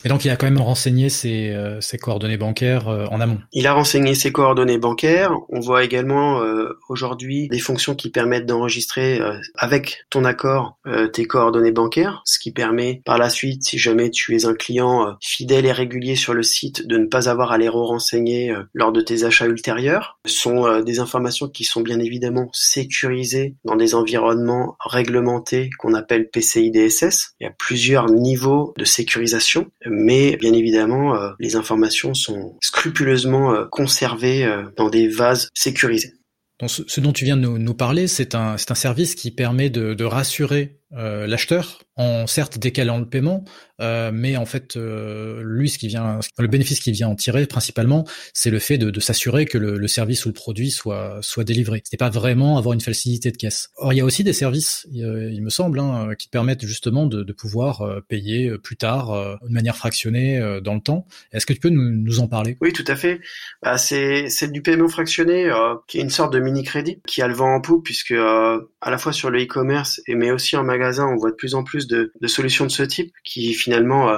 Et 0.05 0.07
donc 0.07 0.23
il 0.23 0.31
a 0.31 0.37
quand 0.37 0.45
même 0.45 0.61
renseigné 0.61 1.09
ses, 1.09 1.49
euh, 1.49 1.81
ses 1.81 1.97
coordonnées 1.97 2.37
bancaires 2.37 2.87
euh, 2.87 3.05
en 3.07 3.19
amont. 3.19 3.39
Il 3.51 3.67
a 3.67 3.73
renseigné 3.73 4.15
ses 4.15 4.31
coordonnées 4.31 4.77
bancaires. 4.77 5.33
On 5.49 5.59
voit 5.59 5.83
également 5.83 6.41
euh, 6.41 6.79
aujourd'hui 6.87 7.49
des 7.49 7.59
fonctions 7.59 7.95
qui 7.95 8.09
permettent 8.09 8.45
d'enregistrer 8.45 9.19
avec 9.55 10.05
ton 10.09 10.23
accord 10.23 10.77
tes 11.13 11.25
coordonnées 11.25 11.71
bancaires, 11.71 12.21
ce 12.25 12.39
qui 12.39 12.51
permet 12.51 13.01
par 13.05 13.17
la 13.17 13.29
suite, 13.29 13.63
si 13.63 13.77
jamais 13.77 14.09
tu 14.09 14.35
es 14.35 14.45
un 14.45 14.53
client 14.53 15.17
fidèle 15.21 15.65
et 15.65 15.71
régulier 15.71 16.15
sur 16.15 16.33
le 16.33 16.43
site, 16.43 16.87
de 16.87 16.97
ne 16.97 17.05
pas 17.05 17.29
avoir 17.29 17.51
à 17.51 17.57
les 17.57 17.69
re-renseigner 17.69 18.53
lors 18.73 18.91
de 18.91 19.01
tes 19.01 19.23
achats 19.23 19.45
ultérieurs. 19.45 20.19
Ce 20.25 20.35
sont 20.35 20.81
des 20.81 20.99
informations 20.99 21.47
qui 21.47 21.63
sont 21.63 21.81
bien 21.81 21.99
évidemment 21.99 22.49
sécurisées 22.53 23.55
dans 23.65 23.75
des 23.75 23.95
environnements 23.95 24.75
réglementés 24.79 25.69
qu'on 25.77 25.93
appelle 25.93 26.29
PCI 26.29 26.71
DSS. 26.71 27.35
Il 27.39 27.43
y 27.43 27.47
a 27.47 27.53
plusieurs 27.57 28.09
niveaux 28.09 28.73
de 28.77 28.85
sécurisation 28.85 29.69
mais 29.89 30.37
bien 30.37 30.53
évidemment, 30.53 31.15
euh, 31.15 31.31
les 31.39 31.55
informations 31.55 32.13
sont 32.13 32.57
scrupuleusement 32.61 33.53
euh, 33.53 33.65
conservées 33.69 34.45
euh, 34.45 34.63
dans 34.77 34.89
des 34.89 35.07
vases 35.07 35.49
sécurisés. 35.53 36.13
Donc, 36.59 36.69
ce, 36.69 36.99
dont 36.99 37.13
tu 37.13 37.23
viens 37.23 37.37
de 37.37 37.47
nous, 37.47 37.73
parler, 37.73 38.07
c'est 38.07 38.35
un, 38.35 38.55
un 38.55 38.75
service 38.75 39.15
qui 39.15 39.31
permet 39.31 39.69
de, 39.69 39.93
de 39.93 40.03
rassurer 40.03 40.81
l'acheteur 40.91 41.79
en 41.99 42.27
certes 42.27 42.57
décalant 42.57 42.97
le 42.97 43.05
paiement, 43.05 43.43
euh, 43.81 44.09
mais 44.13 44.37
en 44.37 44.45
fait 44.45 44.77
euh, 44.77 45.43
lui 45.43 45.69
ce 45.69 45.77
qui 45.77 45.89
vient, 45.89 46.19
le 46.37 46.47
bénéfice 46.47 46.79
qui 46.79 46.93
vient 46.93 47.09
en 47.09 47.15
tirer 47.15 47.45
principalement, 47.45 48.07
c'est 48.33 48.49
le 48.49 48.59
fait 48.59 48.77
de, 48.77 48.89
de 48.89 48.99
s'assurer 49.01 49.45
que 49.45 49.57
le, 49.57 49.77
le, 49.77 49.87
service 49.89 50.25
ou 50.25 50.29
le 50.29 50.33
produit 50.33 50.71
soit 50.71 51.17
soit 51.21 51.43
délivré. 51.43 51.81
C'est 51.83 51.97
pas 51.97 52.09
vraiment 52.09 52.57
avoir 52.57 52.73
une 52.73 52.79
facilité 52.79 53.31
de 53.31 53.37
caisse. 53.37 53.69
Or 53.75 53.91
il 53.91 53.97
y 53.97 53.99
a 53.99 54.05
aussi 54.05 54.23
des 54.23 54.31
services, 54.31 54.87
il, 54.93 55.41
me 55.41 55.49
semble, 55.49 55.79
hein, 55.79 56.11
qui 56.17 56.29
permettent 56.29 56.65
justement 56.65 57.05
de, 57.05 57.23
de 57.23 57.33
pouvoir 57.33 57.83
payer 58.07 58.57
plus 58.57 58.77
tard 58.77 59.37
de 59.41 59.53
manière 59.53 59.75
fractionnée 59.75 60.39
dans 60.63 60.75
le 60.75 60.81
temps. 60.81 61.05
Est-ce 61.33 61.45
que 61.45 61.51
tu 61.51 61.59
peux 61.59 61.69
nous, 61.69 61.91
nous, 61.91 62.19
en 62.21 62.27
parler? 62.27 62.55
Oui, 62.61 62.71
tout 62.71 62.85
à 62.87 62.95
fait. 62.95 63.19
Bah, 63.61 63.77
c'est 63.77 64.29
c'est 64.29 64.51
du 64.51 64.61
paiement 64.61 64.87
fractionné 64.87 65.51
qui 65.87 65.97
est 65.97 66.01
une 66.01 66.09
sorte 66.09 66.31
de 66.31 66.39
mini 66.39 66.63
crédit 66.63 67.01
qui 67.05 67.21
a 67.21 67.27
le 67.27 67.33
vent 67.33 67.55
en 67.55 67.59
poupe 67.59 67.83
puisque 67.83 68.11
à 68.13 68.89
la 68.89 68.97
fois 68.97 69.11
sur 69.11 69.29
le 69.29 69.43
e-commerce 69.43 70.01
et 70.07 70.15
mais 70.15 70.31
aussi 70.31 70.55
en 70.55 70.63
magasin 70.63 71.05
on 71.05 71.17
voit 71.17 71.31
de 71.31 71.35
plus 71.35 71.55
en 71.55 71.63
plus 71.63 71.88
de, 71.89 72.27
solutions 72.27 72.65
de 72.65 72.71
ce 72.71 72.83
type 72.83 73.13
qui 73.23 73.53
finalement 73.53 74.09
euh, 74.09 74.17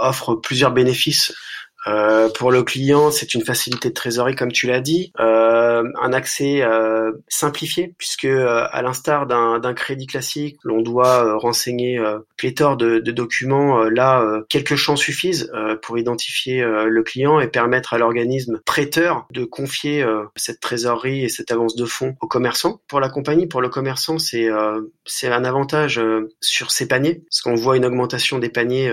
offrent 0.00 0.36
plusieurs 0.36 0.72
bénéfices 0.72 1.34
euh, 1.86 2.28
pour 2.30 2.50
le 2.50 2.62
client, 2.62 3.10
c'est 3.10 3.34
une 3.34 3.42
facilité 3.42 3.88
de 3.88 3.94
trésorerie, 3.94 4.34
comme 4.34 4.52
tu 4.52 4.66
l'as 4.66 4.80
dit, 4.80 5.12
euh, 5.20 5.84
un 6.00 6.12
accès 6.12 6.62
euh, 6.62 7.12
simplifié, 7.28 7.94
puisque 7.98 8.24
euh, 8.24 8.66
à 8.70 8.82
l'instar 8.82 9.26
d'un 9.26 9.74
crédit 9.74 10.06
classique, 10.06 10.56
l'on 10.64 10.80
doit 10.80 11.36
renseigner 11.38 12.00
pléthore 12.36 12.76
de, 12.76 12.98
de 12.98 13.12
documents. 13.12 13.84
là, 13.84 14.24
quelques 14.48 14.76
champs 14.76 14.96
suffisent 14.96 15.50
pour 15.82 15.98
identifier 15.98 16.62
le 16.62 17.02
client 17.02 17.40
et 17.40 17.48
permettre 17.48 17.94
à 17.94 17.98
l'organisme 17.98 18.60
prêteur 18.64 19.26
de 19.30 19.44
confier 19.44 20.04
cette 20.36 20.60
trésorerie 20.60 21.24
et 21.24 21.28
cette 21.28 21.52
avance 21.52 21.76
de 21.76 21.84
fonds 21.84 22.16
au 22.20 22.26
commerçant. 22.26 22.80
Pour 22.88 23.00
la 23.00 23.08
compagnie, 23.08 23.46
pour 23.46 23.60
le 23.60 23.68
commerçant, 23.68 24.18
c'est 24.18 24.48
c'est 25.04 25.28
un 25.28 25.44
avantage 25.44 26.00
sur 26.40 26.70
ses 26.70 26.88
paniers, 26.88 27.22
parce 27.30 27.40
qu'on 27.42 27.54
voit 27.54 27.76
une 27.76 27.84
augmentation 27.84 28.38
des 28.38 28.50
paniers 28.50 28.92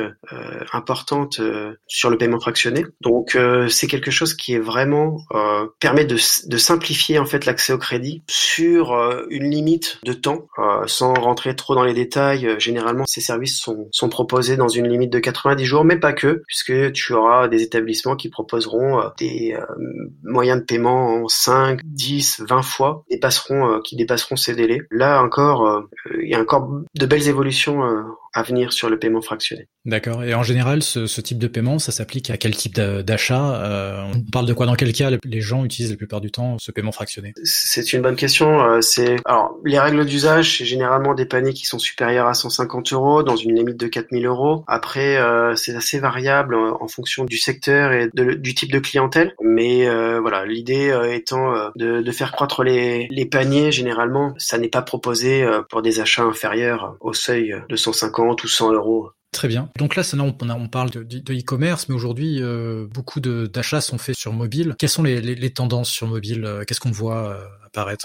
importante 0.73 1.39
sur 1.87 2.09
le 2.09 2.17
paiement 2.17 2.39
fractionné 2.39 2.74
donc 3.01 3.35
euh, 3.35 3.67
c'est 3.67 3.87
quelque 3.87 4.11
chose 4.11 4.33
qui 4.33 4.53
est 4.53 4.59
vraiment 4.59 5.17
euh, 5.33 5.67
permet 5.79 6.05
de, 6.05 6.15
de, 6.15 6.57
simplifier 6.57 7.19
en 7.19 7.25
fait 7.25 7.45
l'accès 7.45 7.73
au 7.73 7.77
crédit 7.77 8.23
sur 8.27 8.93
euh, 8.93 9.25
une 9.29 9.49
limite 9.49 9.99
de 10.03 10.13
temps, 10.13 10.47
sans 10.87 11.13
rentrer 11.13 11.55
trop 11.55 11.75
dans 11.75 11.83
les 11.83 11.93
détails. 11.93 12.55
généralement, 12.59 13.05
ces 13.05 13.21
services 13.21 13.59
sont, 13.59 13.87
sont 13.91 14.09
proposés 14.09 14.57
dans 14.57 14.67
une 14.67 14.87
limite 14.87 15.11
de 15.11 15.19
90 15.19 15.65
jours, 15.65 15.85
mais 15.85 15.97
pas 15.97 16.13
que, 16.13 16.43
puisque 16.47 16.91
tu 16.93 17.13
auras 17.13 17.47
des 17.47 17.61
établissements 17.61 18.15
qui 18.15 18.29
proposeront 18.29 19.01
des 19.17 19.57
moyens 20.23 20.59
de 20.59 20.65
paiement 20.65 21.23
en 21.23 21.27
5, 21.27 21.81
10, 21.83 22.43
20 22.47 22.61
fois, 22.61 23.03
dépasseront, 23.09 23.79
qui 23.81 23.95
dépasseront 23.95 24.35
ces 24.35 24.55
délais. 24.55 24.81
Là 24.91 25.21
encore, 25.21 25.83
il 26.19 26.29
y 26.29 26.35
a 26.35 26.39
encore 26.39 26.69
de 26.95 27.05
belles 27.05 27.27
évolutions 27.27 27.81
à 28.35 28.43
venir 28.43 28.73
sur 28.73 28.89
le 28.89 28.99
paiement 28.99 29.21
fractionné. 29.21 29.69
D'accord. 29.85 30.23
Et 30.23 30.33
en 30.33 30.43
général, 30.43 30.83
ce, 30.83 31.05
ce, 31.05 31.21
type 31.21 31.39
de 31.39 31.47
paiement, 31.47 31.79
ça 31.79 31.91
s'applique 31.93 32.29
à 32.29 32.37
quel 32.37 32.55
type 32.55 32.75
d'achat 32.75 33.61
euh, 33.61 34.03
On 34.13 34.29
parle 34.29 34.45
de 34.45 34.53
quoi? 34.53 34.65
Dans 34.65 34.75
quel 34.75 34.91
cas 34.91 35.09
les 35.23 35.41
gens 35.41 35.63
utilisent 35.63 35.91
la 35.91 35.97
plupart 35.97 36.19
du 36.19 36.31
temps 36.31 36.57
ce 36.59 36.71
paiement 36.71 36.91
fractionné? 36.91 37.33
C'est 37.43 37.93
une 37.93 38.01
bonne 38.01 38.17
question. 38.17 38.61
Euh, 38.61 38.81
c'est 38.81 39.15
alors 39.23 39.57
les 39.63 39.79
règles 39.79 40.05
d'usage, 40.05 40.57
c'est 40.57 40.65
généralement 40.65 41.13
des 41.13 41.25
paniers 41.25 41.53
qui 41.53 41.65
sont 41.65 41.79
supérieurs 41.79 42.27
à 42.27 42.33
150 42.33 42.91
euros 42.91 43.23
dans 43.23 43.37
une 43.37 43.55
limite 43.55 43.77
de 43.77 43.87
4000 43.87 44.25
euros. 44.25 44.65
Après, 44.67 45.15
euh, 45.17 45.55
c'est 45.55 45.75
assez 45.75 45.99
variable 45.99 46.55
en 46.55 46.87
fonction 46.89 47.23
du 47.23 47.37
secteur 47.37 47.93
et 47.93 48.09
de, 48.13 48.33
du 48.33 48.53
type 48.53 48.71
de 48.71 48.79
clientèle. 48.79 49.33
Mais 49.41 49.87
euh, 49.87 50.19
voilà, 50.19 50.45
l'idée 50.45 50.93
étant 51.11 51.53
de, 51.75 52.01
de, 52.01 52.11
faire 52.11 52.33
croître 52.33 52.63
les, 52.63 53.07
les 53.11 53.25
paniers. 53.25 53.71
Généralement, 53.71 54.33
ça 54.39 54.57
n'est 54.57 54.67
pas 54.67 54.81
proposé 54.81 55.47
pour 55.69 55.81
des 55.81 56.01
achats 56.01 56.23
inférieurs 56.23 56.97
au 56.99 57.13
seuil 57.13 57.55
de 57.69 57.75
150 57.75 58.24
ou 58.43 58.47
100 58.47 58.73
euros. 58.73 59.09
Très 59.31 59.49
bien. 59.49 59.69
Donc 59.77 59.97
là, 59.97 60.03
on, 60.17 60.33
on 60.41 60.67
parle 60.69 60.91
de 60.91 61.33
e-commerce, 61.33 61.89
mais 61.89 61.95
aujourd'hui, 61.95 62.41
euh, 62.41 62.87
beaucoup 62.87 63.19
d'achats 63.19 63.81
sont 63.81 63.97
faits 63.97 64.15
sur 64.15 64.31
mobile. 64.31 64.75
Quelles 64.79 64.89
sont 64.89 65.03
les, 65.03 65.53
tendances 65.53 65.89
sur 65.89 66.07
mobile 66.07 66.45
euh, 66.45 66.63
Qu'est-ce 66.63 66.79
qu'on 66.79 66.91
voit 66.91 67.37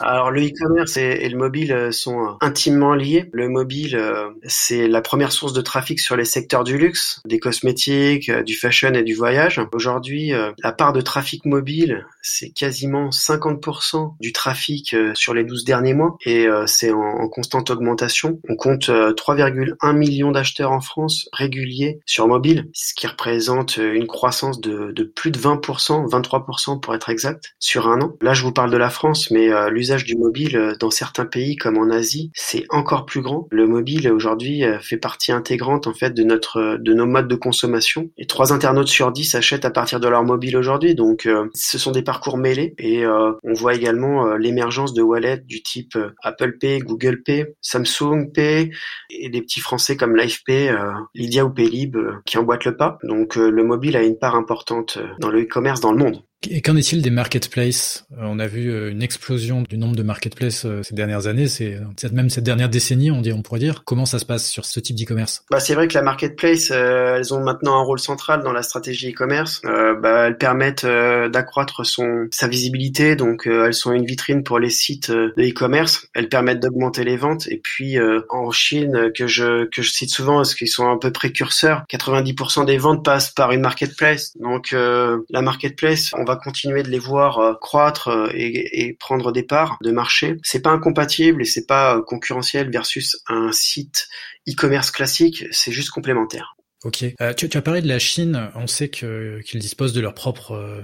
alors 0.00 0.30
le 0.30 0.42
e-commerce 0.42 0.96
et, 0.96 1.28
le 1.28 1.36
mobile 1.36 1.72
euh, 1.72 1.92
sont 1.92 2.20
euh, 2.20 2.32
intimement 2.40 2.94
liés. 2.94 3.28
Le 3.32 3.48
mobile, 3.48 3.96
euh, 3.96 4.30
c'est 4.44 4.88
la 4.88 5.00
première 5.00 5.32
source 5.32 5.52
de 5.52 5.60
trafic 5.60 6.00
sur 6.00 6.16
les 6.16 6.24
secteurs 6.24 6.64
du 6.64 6.78
luxe, 6.78 7.20
des 7.24 7.38
cosmétiques, 7.38 8.30
du 8.30 8.56
fashion 8.56 8.92
et 8.94 9.02
du 9.02 9.14
voyage. 9.14 9.60
Aujourd'hui, 9.72 10.32
la 10.62 10.72
part 10.72 10.92
de 10.92 11.00
trafic 11.00 11.44
mobile, 11.44 12.06
c'est 12.22 12.50
quasiment 12.50 13.10
50% 13.10 14.14
du 14.20 14.32
trafic 14.32 14.94
sur 15.14 15.34
les 15.34 15.44
12 15.44 15.64
derniers 15.64 15.94
mois 15.94 16.16
et 16.24 16.46
c'est 16.66 16.90
en, 16.90 17.28
constante 17.28 17.70
augmentation. 17.70 18.40
On 18.48 18.56
compte 18.56 18.88
3,1 18.88 19.96
millions 19.96 20.30
d'acheteurs 20.30 20.72
en 20.72 20.80
France 20.80 21.28
réguliers 21.32 22.00
sur 22.06 22.28
mobile, 22.28 22.68
ce 22.72 22.94
qui 22.94 23.06
représente 23.06 23.76
une 23.76 24.06
croissance 24.06 24.60
de, 24.60 24.92
de 24.92 25.04
plus 25.04 25.30
de 25.30 25.38
20%, 25.38 26.08
23% 26.08 26.80
pour 26.80 26.94
être 26.94 27.10
exact, 27.10 27.54
sur 27.58 27.88
un 27.88 28.00
an. 28.00 28.12
Là, 28.20 28.34
je 28.34 28.42
vous 28.42 28.52
parle 28.52 28.70
de 28.70 28.76
la 28.76 28.90
France, 28.90 29.30
mais 29.30 29.50
l'usage 29.68 30.04
du 30.04 30.16
mobile 30.16 30.56
euh, 30.56 30.74
dans 30.78 30.90
certains 30.90 31.26
pays 31.26 31.56
comme 31.56 31.76
en 31.76 31.90
Asie, 31.90 32.30
c'est 32.34 32.64
encore 32.70 33.04
plus 33.04 33.20
grand. 33.20 33.48
Le 33.50 33.66
mobile 33.66 34.10
aujourd'hui 34.10 34.64
euh, 34.64 34.78
fait 34.80 34.96
partie 34.96 35.32
intégrante 35.32 35.86
en 35.86 35.92
fait 35.92 36.14
de 36.14 36.22
notre 36.22 36.78
de 36.78 36.94
nos 36.94 37.06
modes 37.06 37.28
de 37.28 37.34
consommation. 37.34 38.10
Et 38.16 38.26
trois 38.26 38.52
internautes 38.52 38.88
sur 38.88 39.12
dix 39.12 39.34
achètent 39.34 39.64
à 39.64 39.70
partir 39.70 40.00
de 40.00 40.08
leur 40.08 40.24
mobile 40.24 40.56
aujourd'hui. 40.56 40.94
Donc 40.94 41.28
ce 41.54 41.78
sont 41.78 41.90
des 41.90 42.02
parcours 42.02 42.38
mêlés 42.38 42.74
et 42.78 43.04
on 43.06 43.52
voit 43.52 43.74
également 43.74 44.36
l'émergence 44.36 44.94
de 44.94 45.02
wallets 45.02 45.42
du 45.46 45.62
type 45.62 45.98
Apple 46.22 46.58
Pay, 46.58 46.78
Google 46.80 47.22
Pay, 47.22 47.46
Samsung 47.60 48.30
Pay 48.32 48.70
et 49.10 49.28
des 49.28 49.42
petits 49.42 49.60
français 49.60 49.96
comme 49.96 50.16
LifePay, 50.16 50.74
Lydia 51.14 51.44
ou 51.44 51.50
Paylib 51.50 51.96
qui 52.24 52.38
emboîtent 52.38 52.64
le 52.64 52.76
pas. 52.76 52.98
Donc 53.02 53.36
le 53.36 53.64
mobile 53.64 53.96
a 53.96 54.02
une 54.02 54.18
part 54.18 54.34
importante 54.34 54.98
dans 55.18 55.30
le 55.30 55.42
e-commerce 55.42 55.80
dans 55.80 55.92
le 55.92 55.98
monde. 55.98 56.22
Et 56.48 56.62
qu'en 56.62 56.74
est-il 56.76 57.02
des 57.02 57.10
marketplaces? 57.10 58.06
Euh, 58.12 58.22
On 58.22 58.38
a 58.38 58.46
vu 58.46 58.70
euh, 58.70 58.90
une 58.90 59.02
explosion 59.02 59.62
du 59.62 59.76
nombre 59.76 59.94
de 59.94 60.02
marketplaces 60.02 60.64
euh, 60.64 60.82
ces 60.82 60.94
dernières 60.94 61.26
années, 61.26 61.48
c'est 61.48 61.78
même 62.12 62.30
cette 62.30 62.44
dernière 62.44 62.70
décennie, 62.70 63.10
on, 63.10 63.20
dit, 63.20 63.32
on 63.32 63.42
pourrait 63.42 63.60
dire. 63.60 63.82
Comment 63.84 64.06
ça 64.06 64.18
se 64.18 64.24
passe 64.24 64.48
sur 64.48 64.64
ce 64.64 64.80
type 64.80 64.96
d'e-commerce? 64.96 65.44
Bah, 65.50 65.60
C'est 65.60 65.74
vrai 65.74 65.86
que 65.86 65.94
la 65.94 66.02
marketplace, 66.02 66.70
elles 66.70 67.34
ont 67.34 67.40
maintenant 67.40 67.78
un 67.78 67.82
rôle 67.82 67.98
central 67.98 68.42
dans 68.42 68.52
la 68.52 68.62
stratégie 68.62 69.10
e-commerce. 69.12 69.60
bah, 69.64 70.26
elles 70.26 70.38
permettent 70.38 70.86
d'accroître 70.86 71.84
son 71.84 72.26
sa 72.30 72.48
visibilité, 72.48 73.16
donc 73.16 73.46
elles 73.46 73.74
sont 73.74 73.92
une 73.92 74.04
vitrine 74.04 74.42
pour 74.42 74.58
les 74.58 74.70
sites 74.70 75.10
de 75.10 75.32
e-commerce. 75.38 76.08
Elles 76.14 76.28
permettent 76.28 76.60
d'augmenter 76.60 77.04
les 77.04 77.16
ventes. 77.16 77.46
Et 77.48 77.58
puis 77.58 77.98
en 78.28 78.50
Chine, 78.50 79.10
que 79.14 79.26
je 79.26 79.66
que 79.66 79.82
je 79.82 79.90
cite 79.90 80.10
souvent, 80.10 80.36
parce 80.36 80.54
qu'ils 80.54 80.68
sont 80.68 80.88
un 80.88 80.96
peu 80.96 81.12
précurseurs, 81.12 81.84
90% 81.90 82.64
des 82.64 82.78
ventes 82.78 83.04
passent 83.04 83.30
par 83.30 83.52
une 83.52 83.60
marketplace. 83.60 84.36
Donc 84.38 84.72
la 84.72 85.42
marketplace, 85.42 86.10
on 86.16 86.24
va 86.24 86.29
continuer 86.36 86.82
de 86.82 86.88
les 86.88 86.98
voir 86.98 87.38
euh, 87.38 87.54
croître 87.54 88.08
euh, 88.08 88.28
et, 88.32 88.88
et, 88.88 88.94
prendre 88.94 89.32
des 89.32 89.42
parts 89.42 89.76
de 89.82 89.90
marché. 89.90 90.36
C'est 90.42 90.62
pas 90.62 90.70
incompatible 90.70 91.42
et 91.42 91.44
c'est 91.44 91.66
pas 91.66 91.96
euh, 91.96 92.02
concurrentiel 92.02 92.70
versus 92.70 93.16
un 93.28 93.52
site 93.52 94.08
e-commerce 94.48 94.90
classique, 94.90 95.44
c'est 95.50 95.72
juste 95.72 95.90
complémentaire. 95.90 96.56
Ok. 96.84 97.04
Euh, 97.20 97.34
tu, 97.34 97.48
tu, 97.48 97.58
as 97.58 97.62
parlé 97.62 97.82
de 97.82 97.88
la 97.88 97.98
Chine. 97.98 98.50
On 98.54 98.66
sait 98.66 98.88
que 98.88 99.40
qu'ils 99.44 99.60
disposent 99.60 99.92
de 99.92 100.00
leur 100.00 100.14
propre 100.14 100.52
euh, 100.52 100.80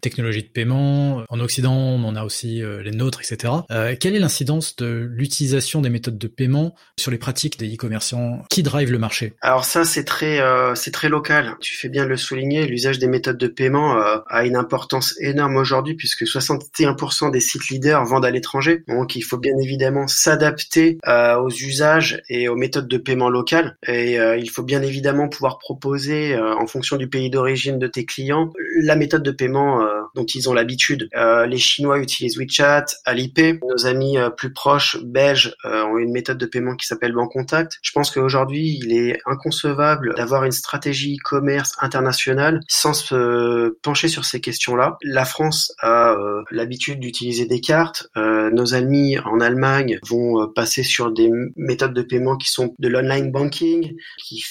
technologie 0.00 0.42
de 0.42 0.48
paiement. 0.48 1.22
En 1.28 1.40
Occident, 1.40 1.74
on 1.74 2.16
a 2.16 2.24
aussi 2.24 2.62
euh, 2.62 2.82
les 2.82 2.90
nôtres, 2.90 3.20
etc. 3.20 3.52
Euh, 3.70 3.94
quelle 3.98 4.16
est 4.16 4.18
l'incidence 4.18 4.76
de 4.76 5.08
l'utilisation 5.10 5.80
des 5.80 5.90
méthodes 5.90 6.18
de 6.18 6.26
paiement 6.26 6.74
sur 6.98 7.10
les 7.10 7.18
pratiques 7.18 7.58
des 7.58 7.74
e-commerçants? 7.74 8.42
Qui 8.50 8.62
drive 8.62 8.90
le 8.90 8.98
marché? 8.98 9.34
Alors 9.40 9.64
ça, 9.64 9.84
c'est 9.84 10.04
très 10.04 10.40
euh, 10.40 10.74
c'est 10.74 10.90
très 10.90 11.08
local. 11.08 11.56
Tu 11.60 11.76
fais 11.76 11.88
bien 11.88 12.04
de 12.04 12.08
le 12.08 12.16
souligner. 12.16 12.66
L'usage 12.66 12.98
des 12.98 13.06
méthodes 13.06 13.38
de 13.38 13.46
paiement 13.46 14.00
a 14.26 14.44
une 14.44 14.56
importance 14.56 15.14
énorme 15.20 15.56
aujourd'hui 15.56 15.94
puisque 15.94 16.22
61% 16.22 17.30
des 17.30 17.40
sites 17.40 17.68
leaders 17.68 18.04
vendent 18.04 18.24
à 18.24 18.30
l'étranger. 18.30 18.82
Donc 18.88 19.16
il 19.16 19.22
faut 19.22 19.38
bien 19.38 19.56
évidemment 19.58 20.06
s'adapter 20.06 20.98
aux 21.06 21.50
usages 21.50 22.22
et 22.28 22.48
aux 22.48 22.56
méthodes 22.56 22.88
de 22.88 22.98
paiement 22.98 23.28
locales. 23.28 23.76
Et 23.86 24.16
il 24.16 24.50
faut 24.50 24.62
bien 24.62 24.82
évidemment 24.82 25.28
proposer 25.58 26.38
en 26.38 26.66
fonction 26.66 26.96
du 26.96 27.08
pays 27.08 27.30
d'origine 27.30 27.78
de 27.78 27.86
tes 27.86 28.04
clients 28.04 28.50
la 28.82 28.96
méthode 28.96 29.22
de 29.22 29.30
paiement 29.30 29.80
dont 30.14 30.24
ils 30.24 30.48
ont 30.48 30.54
l'habitude. 30.54 31.08
les 31.14 31.58
Chinois 31.58 31.98
utilisent 31.98 32.38
WeChat, 32.38 32.86
Alipay. 33.04 33.60
Nos 33.68 33.86
amis 33.86 34.16
plus 34.36 34.52
proches 34.52 34.98
belges 35.02 35.54
ont 35.64 35.98
une 35.98 36.12
méthode 36.12 36.38
de 36.38 36.46
paiement 36.46 36.76
qui 36.76 36.86
s'appelle 36.86 37.12
Bancontact. 37.12 37.78
Je 37.82 37.92
pense 37.92 38.10
qu'aujourd'hui, 38.10 38.78
il 38.82 38.92
est 38.92 39.18
inconcevable 39.26 40.14
d'avoir 40.14 40.44
une 40.44 40.52
stratégie 40.52 41.16
e-commerce 41.16 41.76
internationale 41.80 42.60
sans 42.68 42.94
se 42.94 43.70
pencher 43.82 44.08
sur 44.08 44.24
ces 44.24 44.40
questions-là. 44.40 44.96
La 45.02 45.24
France 45.24 45.72
a 45.80 46.16
l'habitude 46.50 47.00
d'utiliser 47.00 47.46
des 47.46 47.60
cartes. 47.60 48.08
nos 48.16 48.74
amis 48.74 49.18
en 49.18 49.40
Allemagne 49.40 49.98
vont 50.08 50.48
passer 50.48 50.82
sur 50.82 51.12
des 51.12 51.30
méthodes 51.56 51.94
de 51.94 52.02
paiement 52.02 52.36
qui 52.36 52.50
sont 52.50 52.74
de 52.78 52.88
l'online 52.88 53.30
banking, 53.30 53.94
qui 54.18 54.44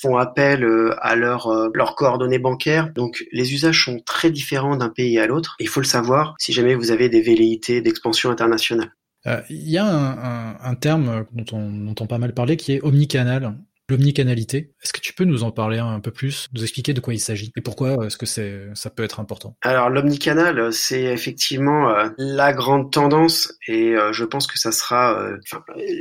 font 0.00 0.16
appel 0.16 0.64
euh, 0.64 0.94
à 1.00 1.14
euh, 1.14 1.70
leurs 1.74 1.94
coordonnées 1.94 2.38
bancaires. 2.38 2.92
Donc 2.92 3.24
les 3.32 3.52
usages 3.52 3.84
sont 3.84 4.00
très 4.04 4.30
différents 4.30 4.76
d'un 4.76 4.88
pays 4.88 5.18
à 5.18 5.26
l'autre. 5.26 5.56
Il 5.60 5.68
faut 5.68 5.80
le 5.80 5.86
savoir 5.86 6.34
si 6.38 6.52
jamais 6.52 6.74
vous 6.74 6.90
avez 6.90 7.08
des 7.08 7.20
velléités 7.20 7.80
d'expansion 7.80 8.30
internationale. 8.30 8.92
Euh, 9.26 9.40
il 9.50 9.68
y 9.68 9.78
a 9.78 9.84
un, 9.84 10.74
terme 10.76 11.26
dont 11.32 11.56
on 11.56 11.88
entend 11.88 12.06
pas 12.06 12.18
mal 12.18 12.32
parler 12.34 12.56
qui 12.56 12.72
est 12.72 12.82
omnicanal 12.82 13.56
l'omnicanalité. 13.88 14.72
Est-ce 14.82 14.92
que 14.92 15.00
tu 15.00 15.12
peux 15.12 15.24
nous 15.24 15.44
en 15.44 15.50
parler 15.50 15.78
un 15.78 16.00
peu 16.00 16.10
plus, 16.10 16.48
nous 16.52 16.62
expliquer 16.62 16.92
de 16.92 17.00
quoi 17.00 17.14
il 17.14 17.20
s'agit 17.20 17.52
et 17.56 17.60
pourquoi 17.60 18.06
est-ce 18.06 18.16
que 18.16 18.26
c'est 18.26 18.68
ça 18.74 18.90
peut 18.90 19.02
être 19.02 19.20
important? 19.20 19.56
Alors 19.62 19.90
l'omnicanal, 19.90 20.72
c'est 20.72 21.04
effectivement 21.04 21.90
euh, 21.90 22.08
la 22.18 22.52
grande 22.52 22.92
tendance 22.92 23.54
et 23.66 23.94
euh, 23.94 24.12
je 24.12 24.24
pense 24.24 24.46
que 24.46 24.58
ça 24.58 24.72
sera, 24.72 25.18
euh, 25.20 25.36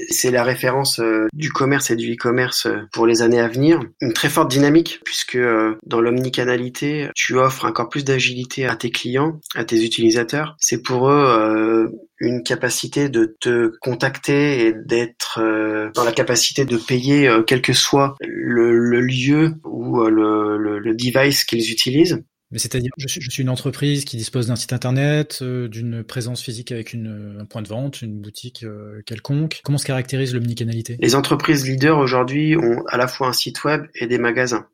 c'est 0.09 0.31
la 0.31 0.43
référence 0.43 1.01
du 1.33 1.51
commerce 1.51 1.91
et 1.91 1.95
du 1.95 2.13
e-commerce 2.13 2.67
pour 2.91 3.07
les 3.07 3.21
années 3.21 3.39
à 3.39 3.47
venir. 3.47 3.79
Une 4.01 4.13
très 4.13 4.29
forte 4.29 4.51
dynamique 4.51 5.01
puisque 5.05 5.37
dans 5.85 6.01
l'omnicanalité, 6.01 7.09
tu 7.15 7.37
offres 7.37 7.65
encore 7.65 7.89
plus 7.89 8.03
d'agilité 8.03 8.67
à 8.67 8.75
tes 8.75 8.91
clients, 8.91 9.39
à 9.55 9.63
tes 9.63 9.83
utilisateurs. 9.83 10.55
C'est 10.59 10.81
pour 10.81 11.09
eux 11.09 11.91
une 12.19 12.43
capacité 12.43 13.09
de 13.09 13.35
te 13.39 13.71
contacter 13.79 14.67
et 14.67 14.73
d'être 14.73 15.39
euh, 15.39 15.91
dans 15.93 16.03
la 16.03 16.11
capacité 16.11 16.65
de 16.65 16.77
payer 16.77 17.27
euh, 17.27 17.43
quel 17.43 17.61
que 17.61 17.73
soit 17.73 18.15
le, 18.21 18.99
lieu 19.01 19.53
ou 19.63 20.01
euh, 20.01 20.09
le, 20.09 20.79
le, 20.79 20.95
device 20.95 21.43
qu'ils 21.43 21.71
utilisent. 21.71 22.23
Mais 22.49 22.59
c'est-à-dire, 22.59 22.91
je, 22.97 23.29
suis 23.29 23.43
une 23.43 23.49
entreprise 23.49 24.05
qui 24.05 24.15
dispose 24.15 24.47
d'un 24.47 24.55
site 24.55 24.71
internet, 24.71 25.43
d'une 25.43 26.05
présence 26.05 26.41
physique 26.41 26.71
avec 26.71 26.93
une, 26.93 27.37
un 27.41 27.43
point 27.43 27.61
de 27.61 27.67
vente, 27.67 28.01
une 28.01 28.21
boutique 28.21 28.65
quelconque. 29.05 29.59
Comment 29.65 29.77
se 29.77 29.85
caractérise 29.85 30.33
l'omnicanalité? 30.33 30.95
Les 31.01 31.15
entreprises 31.15 31.67
leaders 31.67 31.97
aujourd'hui 31.97 32.55
ont 32.55 32.85
à 32.87 32.95
la 32.95 33.09
fois 33.09 33.27
un 33.27 33.33
site 33.33 33.65
web 33.65 33.87
et 33.95 34.07
des 34.07 34.17
magasins 34.17 34.65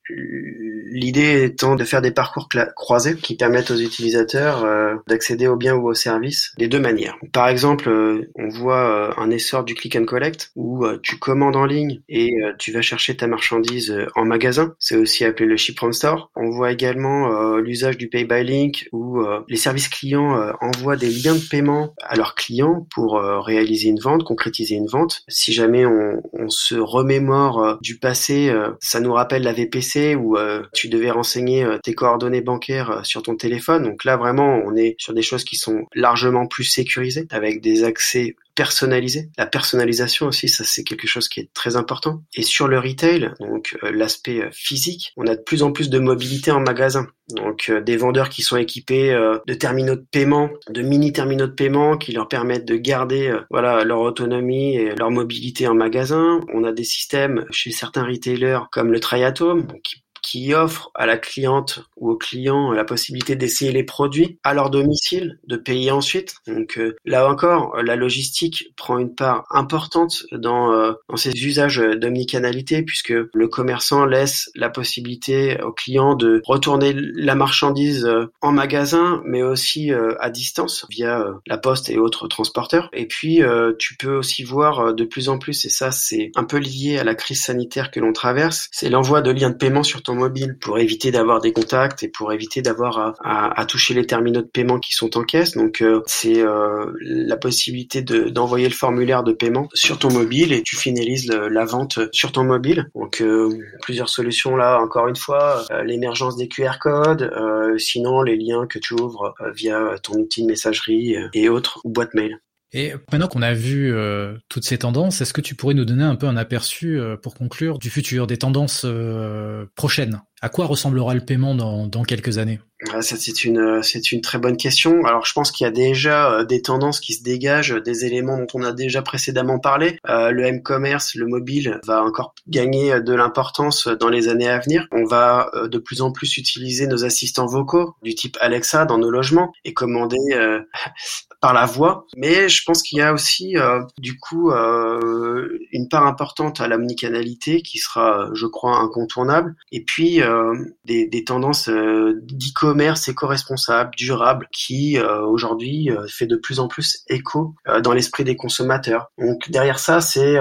L'idée 0.95 1.45
étant 1.45 1.75
de 1.75 1.83
faire 1.85 2.03
des 2.03 2.11
parcours 2.11 2.47
croisés 2.75 3.15
qui 3.15 3.35
permettent 3.35 3.71
aux 3.71 3.77
utilisateurs 3.77 4.63
euh, 4.63 4.93
d'accéder 5.07 5.47
aux 5.47 5.55
biens 5.55 5.73
ou 5.73 5.89
aux 5.89 5.95
services 5.95 6.53
des 6.59 6.67
deux 6.67 6.79
manières. 6.79 7.17
Par 7.31 7.47
exemple, 7.47 7.89
euh, 7.89 8.29
on 8.35 8.47
voit 8.49 9.09
euh, 9.09 9.11
un 9.17 9.31
essor 9.31 9.63
du 9.63 9.73
click 9.73 9.95
and 9.95 10.05
collect 10.05 10.51
où 10.55 10.85
tu 11.01 11.17
commandes 11.17 11.55
en 11.55 11.65
ligne 11.65 12.01
et 12.09 12.31
tu 12.59 12.71
vas 12.71 12.83
chercher 12.83 13.17
ta 13.17 13.25
marchandise 13.25 13.95
en 14.15 14.25
magasin. 14.25 14.75
C'est 14.77 14.95
aussi 14.95 15.25
appelé 15.25 15.47
le 15.47 15.57
ship 15.57 15.79
from 15.79 15.93
store. 15.93 16.29
On 16.35 16.51
voit 16.51 16.71
également 16.71 17.57
l'usage 17.57 17.97
du 17.97 18.09
pay 18.09 18.25
by 18.25 18.43
link 18.43 18.87
où 18.91 19.21
les 19.47 19.55
services 19.55 19.87
clients 19.87 20.53
envoient 20.61 20.97
des 20.97 21.09
liens 21.09 21.35
de 21.35 21.49
paiement 21.49 21.95
à 22.01 22.15
leurs 22.15 22.35
clients 22.35 22.85
pour 22.93 23.19
réaliser 23.45 23.89
une 23.89 23.99
vente, 23.99 24.23
concrétiser 24.23 24.75
une 24.75 24.87
vente. 24.87 25.23
Si 25.27 25.53
jamais 25.53 25.85
on, 25.85 26.21
on 26.33 26.49
se 26.49 26.75
remémore 26.75 27.79
du 27.81 27.97
passé, 27.97 28.53
ça 28.79 28.99
nous 28.99 29.13
rappelle 29.13 29.43
la 29.43 29.53
VPC 29.53 30.15
où 30.15 30.37
tu 30.73 30.82
tu 30.83 30.89
devais 30.89 31.11
renseigner 31.11 31.63
euh, 31.63 31.77
tes 31.81 31.93
coordonnées 31.93 32.41
bancaires 32.41 32.91
euh, 32.91 33.03
sur 33.03 33.23
ton 33.23 33.37
téléphone. 33.37 33.83
Donc 33.83 34.03
là, 34.03 34.17
vraiment, 34.17 34.61
on 34.65 34.75
est 34.75 34.95
sur 34.97 35.13
des 35.13 35.21
choses 35.21 35.45
qui 35.45 35.55
sont 35.55 35.85
largement 35.95 36.45
plus 36.45 36.65
sécurisées, 36.65 37.25
avec 37.31 37.61
des 37.61 37.85
accès 37.85 38.35
personnalisés. 38.53 39.29
La 39.37 39.45
personnalisation 39.45 40.27
aussi, 40.27 40.49
ça 40.49 40.65
c'est 40.65 40.83
quelque 40.83 41.07
chose 41.07 41.29
qui 41.29 41.39
est 41.39 41.49
très 41.53 41.77
important. 41.77 42.21
Et 42.35 42.43
sur 42.43 42.67
le 42.67 42.79
retail, 42.79 43.31
donc 43.39 43.77
euh, 43.81 43.91
l'aspect 43.93 44.41
physique, 44.51 45.13
on 45.15 45.25
a 45.25 45.37
de 45.37 45.41
plus 45.41 45.63
en 45.63 45.71
plus 45.71 45.89
de 45.89 45.99
mobilité 45.99 46.51
en 46.51 46.59
magasin. 46.59 47.07
Donc 47.29 47.71
des 47.71 47.95
vendeurs 47.95 48.27
qui 48.27 48.41
sont 48.41 48.57
équipés 48.57 49.17
de 49.47 49.53
terminaux 49.53 49.95
de 49.95 50.05
paiement, 50.11 50.49
de 50.69 50.81
mini 50.81 51.13
terminaux 51.13 51.47
de 51.47 51.53
paiement 51.53 51.97
qui 51.97 52.11
leur 52.11 52.27
permettent 52.27 52.65
de 52.65 52.75
garder 52.75 53.33
voilà 53.49 53.85
leur 53.85 54.01
autonomie 54.01 54.75
et 54.75 54.93
leur 54.93 55.09
mobilité 55.09 55.65
en 55.67 55.73
magasin. 55.73 56.41
On 56.53 56.65
a 56.65 56.73
des 56.73 56.83
systèmes 56.83 57.45
chez 57.49 57.71
certains 57.71 58.03
retailers 58.03 58.59
comme 58.71 58.91
le 58.91 58.99
Triatome 58.99 59.67
qui 59.83 60.03
qui 60.23 60.53
offre 60.55 60.89
à 60.95 61.05
la 61.05 61.17
cliente 61.17 61.83
ou 61.97 62.09
au 62.09 62.15
client 62.15 62.71
la 62.71 62.85
possibilité 62.85 63.35
d'essayer 63.35 63.71
les 63.71 63.83
produits 63.83 64.39
à 64.43 64.53
leur 64.53 64.69
domicile, 64.69 65.39
de 65.47 65.57
payer 65.57 65.91
ensuite. 65.91 66.35
Donc 66.47 66.77
euh, 66.77 66.95
là 67.05 67.29
encore, 67.29 67.77
la 67.83 67.95
logistique 67.95 68.73
prend 68.75 68.97
une 68.97 69.13
part 69.13 69.45
importante 69.51 70.23
dans, 70.31 70.71
euh, 70.71 70.93
dans 71.09 71.17
ces 71.17 71.31
usages 71.31 71.77
d'omnicanalité 71.77 72.81
puisque 72.83 73.13
le 73.33 73.47
commerçant 73.47 74.05
laisse 74.05 74.49
la 74.55 74.69
possibilité 74.69 75.61
au 75.61 75.73
client 75.73 76.15
de 76.15 76.41
retourner 76.45 76.93
la 76.95 77.35
marchandise 77.35 78.05
euh, 78.05 78.31
en 78.41 78.53
magasin, 78.53 79.21
mais 79.25 79.43
aussi 79.43 79.91
à 80.19 80.29
distance 80.29 80.85
via 80.89 81.25
la 81.45 81.57
poste 81.57 81.89
et 81.89 81.97
autres 81.97 82.27
transporteurs. 82.27 82.89
Et 82.93 83.07
puis 83.07 83.41
tu 83.77 83.97
peux 83.97 84.15
aussi 84.15 84.43
voir 84.43 84.93
de 84.93 85.03
plus 85.03 85.27
en 85.27 85.37
plus, 85.37 85.65
et 85.65 85.69
ça 85.69 85.91
c'est 85.91 86.31
un 86.35 86.45
peu 86.45 86.57
lié 86.57 86.97
à 86.97 87.03
la 87.03 87.15
crise 87.15 87.41
sanitaire 87.41 87.91
que 87.91 87.99
l'on 87.99 88.13
traverse, 88.13 88.69
c'est 88.71 88.89
l'envoi 88.89 89.21
de 89.21 89.31
liens 89.31 89.49
de 89.49 89.55
paiement 89.55 89.83
sur 89.83 90.01
ton 90.01 90.15
mobile 90.23 90.57
pour 90.59 90.79
éviter 90.79 91.11
d'avoir 91.11 91.41
des 91.41 91.53
contacts 91.53 92.03
et 92.03 92.07
pour 92.07 92.31
éviter 92.31 92.61
d'avoir 92.61 93.15
à, 93.23 93.65
toucher 93.65 93.93
les 93.93 94.05
terminaux 94.05 94.41
de 94.41 94.47
paiement 94.47 94.79
qui 94.79 94.93
sont 94.93 95.17
en 95.17 95.23
caisse. 95.23 95.55
Donc 95.55 95.81
euh, 95.81 96.01
c'est 96.05 96.41
euh, 96.41 96.91
la 97.01 97.37
possibilité 97.37 98.01
d'envoyer 98.01 98.67
le 98.67 98.73
formulaire 98.73 99.23
de 99.23 99.33
paiement 99.33 99.67
sur 99.73 99.99
ton 99.99 100.11
mobile 100.11 100.53
et 100.53 100.63
tu 100.63 100.75
finalises 100.75 101.27
la 101.29 101.65
vente 101.65 101.99
sur 102.11 102.31
ton 102.31 102.43
mobile. 102.43 102.89
Donc 102.95 103.21
euh, 103.21 103.49
plusieurs 103.81 104.09
solutions 104.09 104.55
là, 104.55 104.79
encore 104.81 105.07
une 105.07 105.15
fois, 105.15 105.65
l'émergence 105.83 106.37
des 106.37 106.47
QR 106.47 106.79
codes, 106.79 107.31
sinon 107.77 108.21
les 108.21 108.35
liens 108.35 108.65
que 108.67 108.79
tu 108.79 108.93
ouvres 108.93 109.33
via 109.55 109.95
ton 110.01 110.13
outil 110.13 110.43
de 110.43 110.47
messagerie 110.47 111.15
et 111.33 111.49
autres 111.49 111.79
ou 111.83 111.89
boîte 111.89 112.13
mail. 112.13 112.39
Et 112.73 112.93
maintenant 113.11 113.27
qu'on 113.27 113.43
a 113.43 113.53
vu 113.53 113.93
euh, 113.93 114.35
toutes 114.49 114.65
ces 114.65 114.79
tendances, 114.79 115.21
est-ce 115.21 115.31
que 115.31 115.41
tu 115.41 115.53
pourrais 115.53 115.75
nous 115.75 115.85
donner 115.85 116.03
un 116.03 116.15
peu 116.15 116.27
un 116.27 116.35
aperçu 116.35 116.99
euh, 116.99 117.15
pour 117.15 117.35
conclure 117.35 117.77
du 117.77 117.91
futur, 117.91 118.25
des 118.25 118.37
tendances 118.37 118.81
euh, 118.83 119.67
prochaines? 119.75 120.21
À 120.41 120.49
quoi 120.49 120.65
ressemblera 120.65 121.13
le 121.13 121.21
paiement 121.21 121.53
dans, 121.53 121.85
dans 121.85 122.03
quelques 122.03 122.39
années? 122.39 122.59
C'est 123.01 123.43
une 123.43 123.81
c'est 123.83 124.11
une 124.11 124.21
très 124.21 124.37
bonne 124.37 124.57
question. 124.57 125.05
Alors 125.05 125.25
je 125.25 125.33
pense 125.33 125.51
qu'il 125.51 125.65
y 125.65 125.67
a 125.67 125.71
déjà 125.71 126.43
des 126.45 126.61
tendances 126.61 126.99
qui 126.99 127.13
se 127.13 127.23
dégagent, 127.23 127.75
des 127.83 128.05
éléments 128.05 128.37
dont 128.37 128.47
on 128.53 128.63
a 128.63 128.71
déjà 128.71 129.01
précédemment 129.01 129.59
parlé. 129.59 129.99
le 130.07 130.43
m-commerce, 130.43 131.15
le 131.15 131.27
mobile 131.27 131.79
va 131.85 132.03
encore 132.03 132.33
gagner 132.47 133.01
de 133.01 133.13
l'importance 133.13 133.87
dans 133.87 134.09
les 134.09 134.27
années 134.27 134.49
à 134.49 134.59
venir. 134.59 134.87
On 134.91 135.05
va 135.05 135.51
de 135.63 135.77
plus 135.77 136.01
en 136.01 136.11
plus 136.11 136.37
utiliser 136.37 136.87
nos 136.87 137.05
assistants 137.05 137.47
vocaux 137.47 137.95
du 138.03 138.15
type 138.15 138.37
Alexa 138.41 138.85
dans 138.85 138.97
nos 138.97 139.09
logements 139.09 139.53
et 139.65 139.73
commander 139.73 140.17
par 141.43 141.53
la 141.53 141.65
voix. 141.65 142.07
Mais 142.15 142.47
je 142.47 142.63
pense 142.63 142.81
qu'il 142.81 142.99
y 142.99 143.01
a 143.01 143.13
aussi 143.13 143.57
euh, 143.57 143.81
du 143.99 144.17
coup 144.17 144.51
euh, 144.51 145.59
une 145.73 145.89
part 145.89 146.07
importante 146.07 146.61
à 146.61 146.69
l'omnicanalité 146.69 147.61
qui 147.61 147.79
sera, 147.79 148.29
je 148.33 148.45
crois, 148.45 148.77
incontournable. 148.77 149.55
Et 149.73 149.83
puis 149.83 150.21
euh, 150.21 150.53
des, 150.85 151.05
des, 151.05 151.25
tendances 151.25 151.67
d'e-commerce 151.67 152.72
éco-responsable, 153.07 153.91
durable, 153.95 154.47
qui 154.51 154.99
aujourd'hui 154.99 155.89
fait 156.09 156.25
de 156.25 156.35
plus 156.35 156.59
en 156.59 156.67
plus 156.67 157.03
écho 157.07 157.55
dans 157.81 157.93
l'esprit 157.93 158.23
des 158.23 158.35
consommateurs. 158.35 159.07
Donc 159.17 159.49
derrière 159.49 159.79
ça, 159.79 160.01
c'est 160.01 160.37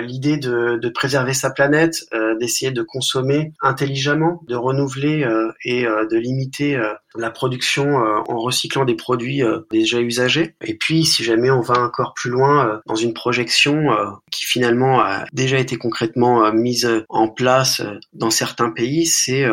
l'idée 0.00 0.36
de, 0.36 0.78
de, 0.80 0.88
préserver 0.88 1.34
sa 1.34 1.50
planète, 1.50 1.96
d'essayer 2.40 2.70
de 2.70 2.82
consommer 2.82 3.52
intelligemment, 3.60 4.42
de 4.48 4.54
renouveler 4.54 5.26
et 5.64 5.84
de 5.84 6.16
limiter 6.16 6.80
la 7.16 7.30
production 7.30 7.96
en 7.96 8.38
recyclant 8.38 8.84
des 8.84 8.96
produits 8.96 9.42
déjà 9.70 10.00
usagés 10.00 10.54
et 10.60 10.74
puis, 10.74 11.04
si 11.04 11.24
jamais 11.24 11.50
on 11.50 11.60
va 11.60 11.78
encore 11.78 12.14
plus 12.14 12.30
loin 12.30 12.68
euh, 12.68 12.78
dans 12.86 12.94
une 12.94 13.14
projection 13.14 13.92
euh, 13.92 14.10
qui 14.30 14.44
finalement 14.44 15.00
a 15.00 15.24
déjà 15.32 15.58
été 15.58 15.76
concrètement 15.76 16.44
euh, 16.44 16.52
mise 16.52 16.88
en 17.08 17.28
place 17.28 17.82
dans 18.12 18.30
certains 18.30 18.70
pays, 18.70 19.06
c'est 19.06 19.44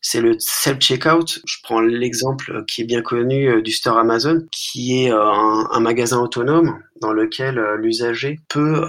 c'est 0.00 0.20
le 0.20 0.36
self-checkout. 0.38 1.40
Je 1.44 1.56
prends 1.62 1.80
l'exemple 1.80 2.64
qui 2.66 2.82
est 2.82 2.86
bien 2.86 3.02
connu 3.02 3.62
du 3.62 3.72
store 3.72 3.98
Amazon, 3.98 4.46
qui 4.52 5.04
est 5.04 5.10
un, 5.10 5.80
magasin 5.80 6.20
autonome 6.20 6.78
dans 7.00 7.12
lequel 7.12 7.60
l'usager 7.78 8.40
peut 8.48 8.84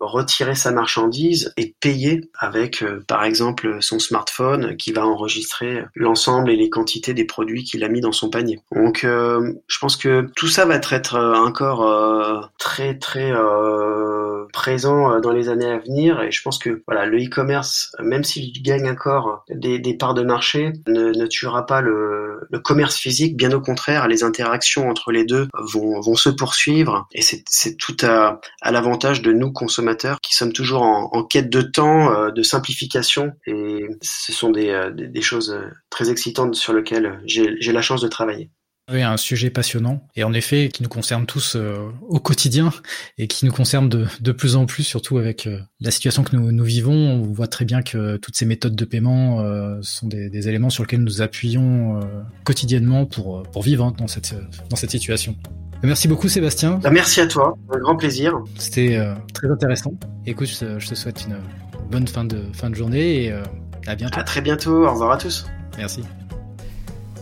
retirer 0.00 0.54
sa 0.54 0.72
marchandise 0.72 1.52
et 1.56 1.74
payer 1.80 2.30
avec, 2.38 2.84
par 3.06 3.24
exemple, 3.24 3.76
son 3.80 3.98
smartphone 3.98 4.76
qui 4.76 4.92
va 4.92 5.06
enregistrer 5.06 5.84
l'ensemble 5.94 6.50
et 6.50 6.56
les 6.56 6.70
quantités 6.70 7.12
des 7.14 7.24
produits 7.24 7.64
qu'il 7.64 7.84
a 7.84 7.88
mis 7.88 8.00
dans 8.00 8.12
son 8.12 8.30
panier. 8.30 8.60
Donc, 8.74 9.00
je 9.02 9.78
pense 9.78 9.96
que 9.96 10.26
tout 10.34 10.48
ça 10.48 10.64
va 10.64 10.74
être 10.74 10.94
encore 11.18 11.82
euh, 11.82 12.40
très 12.58 12.98
très 12.98 13.32
euh, 13.32 14.11
présent 14.52 15.20
dans 15.20 15.32
les 15.32 15.48
années 15.48 15.70
à 15.70 15.78
venir. 15.78 16.22
Et 16.22 16.30
je 16.30 16.42
pense 16.42 16.58
que 16.58 16.82
voilà, 16.86 17.06
le 17.06 17.18
e-commerce, 17.18 17.94
même 18.00 18.24
s'il 18.24 18.62
gagne 18.62 18.88
encore 18.88 19.44
des, 19.50 19.78
des, 19.78 19.94
parts 19.94 20.14
de 20.14 20.22
marché, 20.22 20.72
ne, 20.86 21.10
ne 21.12 21.26
tuera 21.26 21.66
pas 21.66 21.80
le, 21.80 22.40
le, 22.50 22.58
commerce 22.60 22.96
physique. 22.96 23.36
Bien 23.36 23.52
au 23.52 23.60
contraire, 23.60 24.08
les 24.08 24.24
interactions 24.24 24.88
entre 24.88 25.12
les 25.12 25.24
deux 25.24 25.48
vont, 25.72 26.00
vont 26.00 26.14
se 26.14 26.28
poursuivre. 26.28 27.06
Et 27.12 27.22
c'est 27.22 27.76
tout 27.76 27.96
à, 28.02 28.40
à 28.60 28.72
l'avantage 28.72 29.22
de 29.22 29.32
nous 29.32 29.52
consommateurs 29.52 30.18
qui 30.20 30.34
sommes 30.34 30.52
toujours 30.52 30.82
en, 30.82 31.10
en 31.12 31.24
quête 31.24 31.50
de 31.50 31.62
temps, 31.62 32.30
de 32.30 32.42
simplification. 32.42 33.32
Et 33.46 33.86
ce 34.02 34.32
sont 34.32 34.50
des, 34.50 34.90
des, 34.94 35.08
des 35.08 35.22
choses 35.22 35.58
très 35.90 36.10
excitantes 36.10 36.54
sur 36.54 36.72
lesquelles 36.72 37.20
j'ai 37.24 37.72
la 37.72 37.82
chance 37.82 38.00
de 38.00 38.08
travailler. 38.08 38.50
Oui, 38.90 39.00
un 39.00 39.16
sujet 39.16 39.48
passionnant 39.48 40.08
et 40.16 40.24
en 40.24 40.32
effet 40.32 40.68
qui 40.68 40.82
nous 40.82 40.88
concerne 40.88 41.24
tous 41.24 41.54
euh, 41.54 41.88
au 42.08 42.18
quotidien 42.18 42.72
et 43.16 43.28
qui 43.28 43.46
nous 43.46 43.52
concerne 43.52 43.88
de, 43.88 44.06
de 44.20 44.32
plus 44.32 44.56
en 44.56 44.66
plus, 44.66 44.82
surtout 44.82 45.18
avec 45.18 45.46
euh, 45.46 45.60
la 45.80 45.92
situation 45.92 46.24
que 46.24 46.34
nous, 46.34 46.50
nous, 46.50 46.64
vivons. 46.64 46.92
On 46.92 47.22
voit 47.32 47.46
très 47.46 47.64
bien 47.64 47.82
que 47.82 48.16
toutes 48.16 48.34
ces 48.34 48.44
méthodes 48.44 48.74
de 48.74 48.84
paiement 48.84 49.40
euh, 49.40 49.78
sont 49.82 50.08
des, 50.08 50.28
des, 50.30 50.48
éléments 50.48 50.68
sur 50.68 50.82
lesquels 50.82 51.02
nous 51.04 51.22
appuyons 51.22 52.00
quotidiennement 52.42 53.06
pour, 53.06 53.44
pour 53.44 53.62
vivre 53.62 53.84
hein, 53.84 53.94
dans, 53.96 54.08
cette, 54.08 54.34
dans 54.68 54.76
cette 54.76 54.90
situation. 54.90 55.36
Merci 55.84 56.08
beaucoup 56.08 56.28
Sébastien. 56.28 56.80
Bah, 56.82 56.90
merci 56.90 57.20
à 57.20 57.28
toi, 57.28 57.56
un 57.72 57.78
grand 57.78 57.96
plaisir. 57.96 58.34
C'était 58.58 58.98
très 59.32 59.48
intéressant. 59.48 59.94
Écoute, 60.26 60.48
je 60.48 60.88
te 60.88 60.94
souhaite 60.94 61.24
une 61.26 61.36
bonne 61.88 62.08
fin 62.08 62.24
de, 62.24 62.42
fin 62.52 62.68
de 62.68 62.74
journée 62.74 63.26
et 63.26 63.32
à 63.86 63.94
bientôt. 63.94 64.18
À 64.18 64.24
très 64.24 64.40
bientôt, 64.40 64.84
au 64.84 64.90
revoir 64.90 65.12
à 65.12 65.18
tous. 65.18 65.46
Merci. 65.78 66.02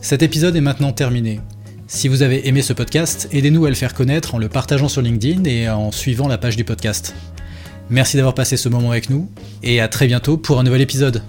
Cet 0.00 0.22
épisode 0.22 0.56
est 0.56 0.62
maintenant 0.62 0.92
terminé. 0.92 1.40
Si 1.92 2.06
vous 2.06 2.22
avez 2.22 2.46
aimé 2.46 2.62
ce 2.62 2.72
podcast, 2.72 3.28
aidez-nous 3.32 3.64
à 3.66 3.68
le 3.68 3.74
faire 3.74 3.94
connaître 3.94 4.36
en 4.36 4.38
le 4.38 4.48
partageant 4.48 4.86
sur 4.86 5.02
LinkedIn 5.02 5.42
et 5.44 5.68
en 5.68 5.90
suivant 5.90 6.28
la 6.28 6.38
page 6.38 6.54
du 6.54 6.62
podcast. 6.62 7.16
Merci 7.90 8.16
d'avoir 8.16 8.36
passé 8.36 8.56
ce 8.56 8.68
moment 8.68 8.92
avec 8.92 9.10
nous 9.10 9.28
et 9.64 9.80
à 9.80 9.88
très 9.88 10.06
bientôt 10.06 10.36
pour 10.36 10.60
un 10.60 10.62
nouvel 10.62 10.82
épisode. 10.82 11.20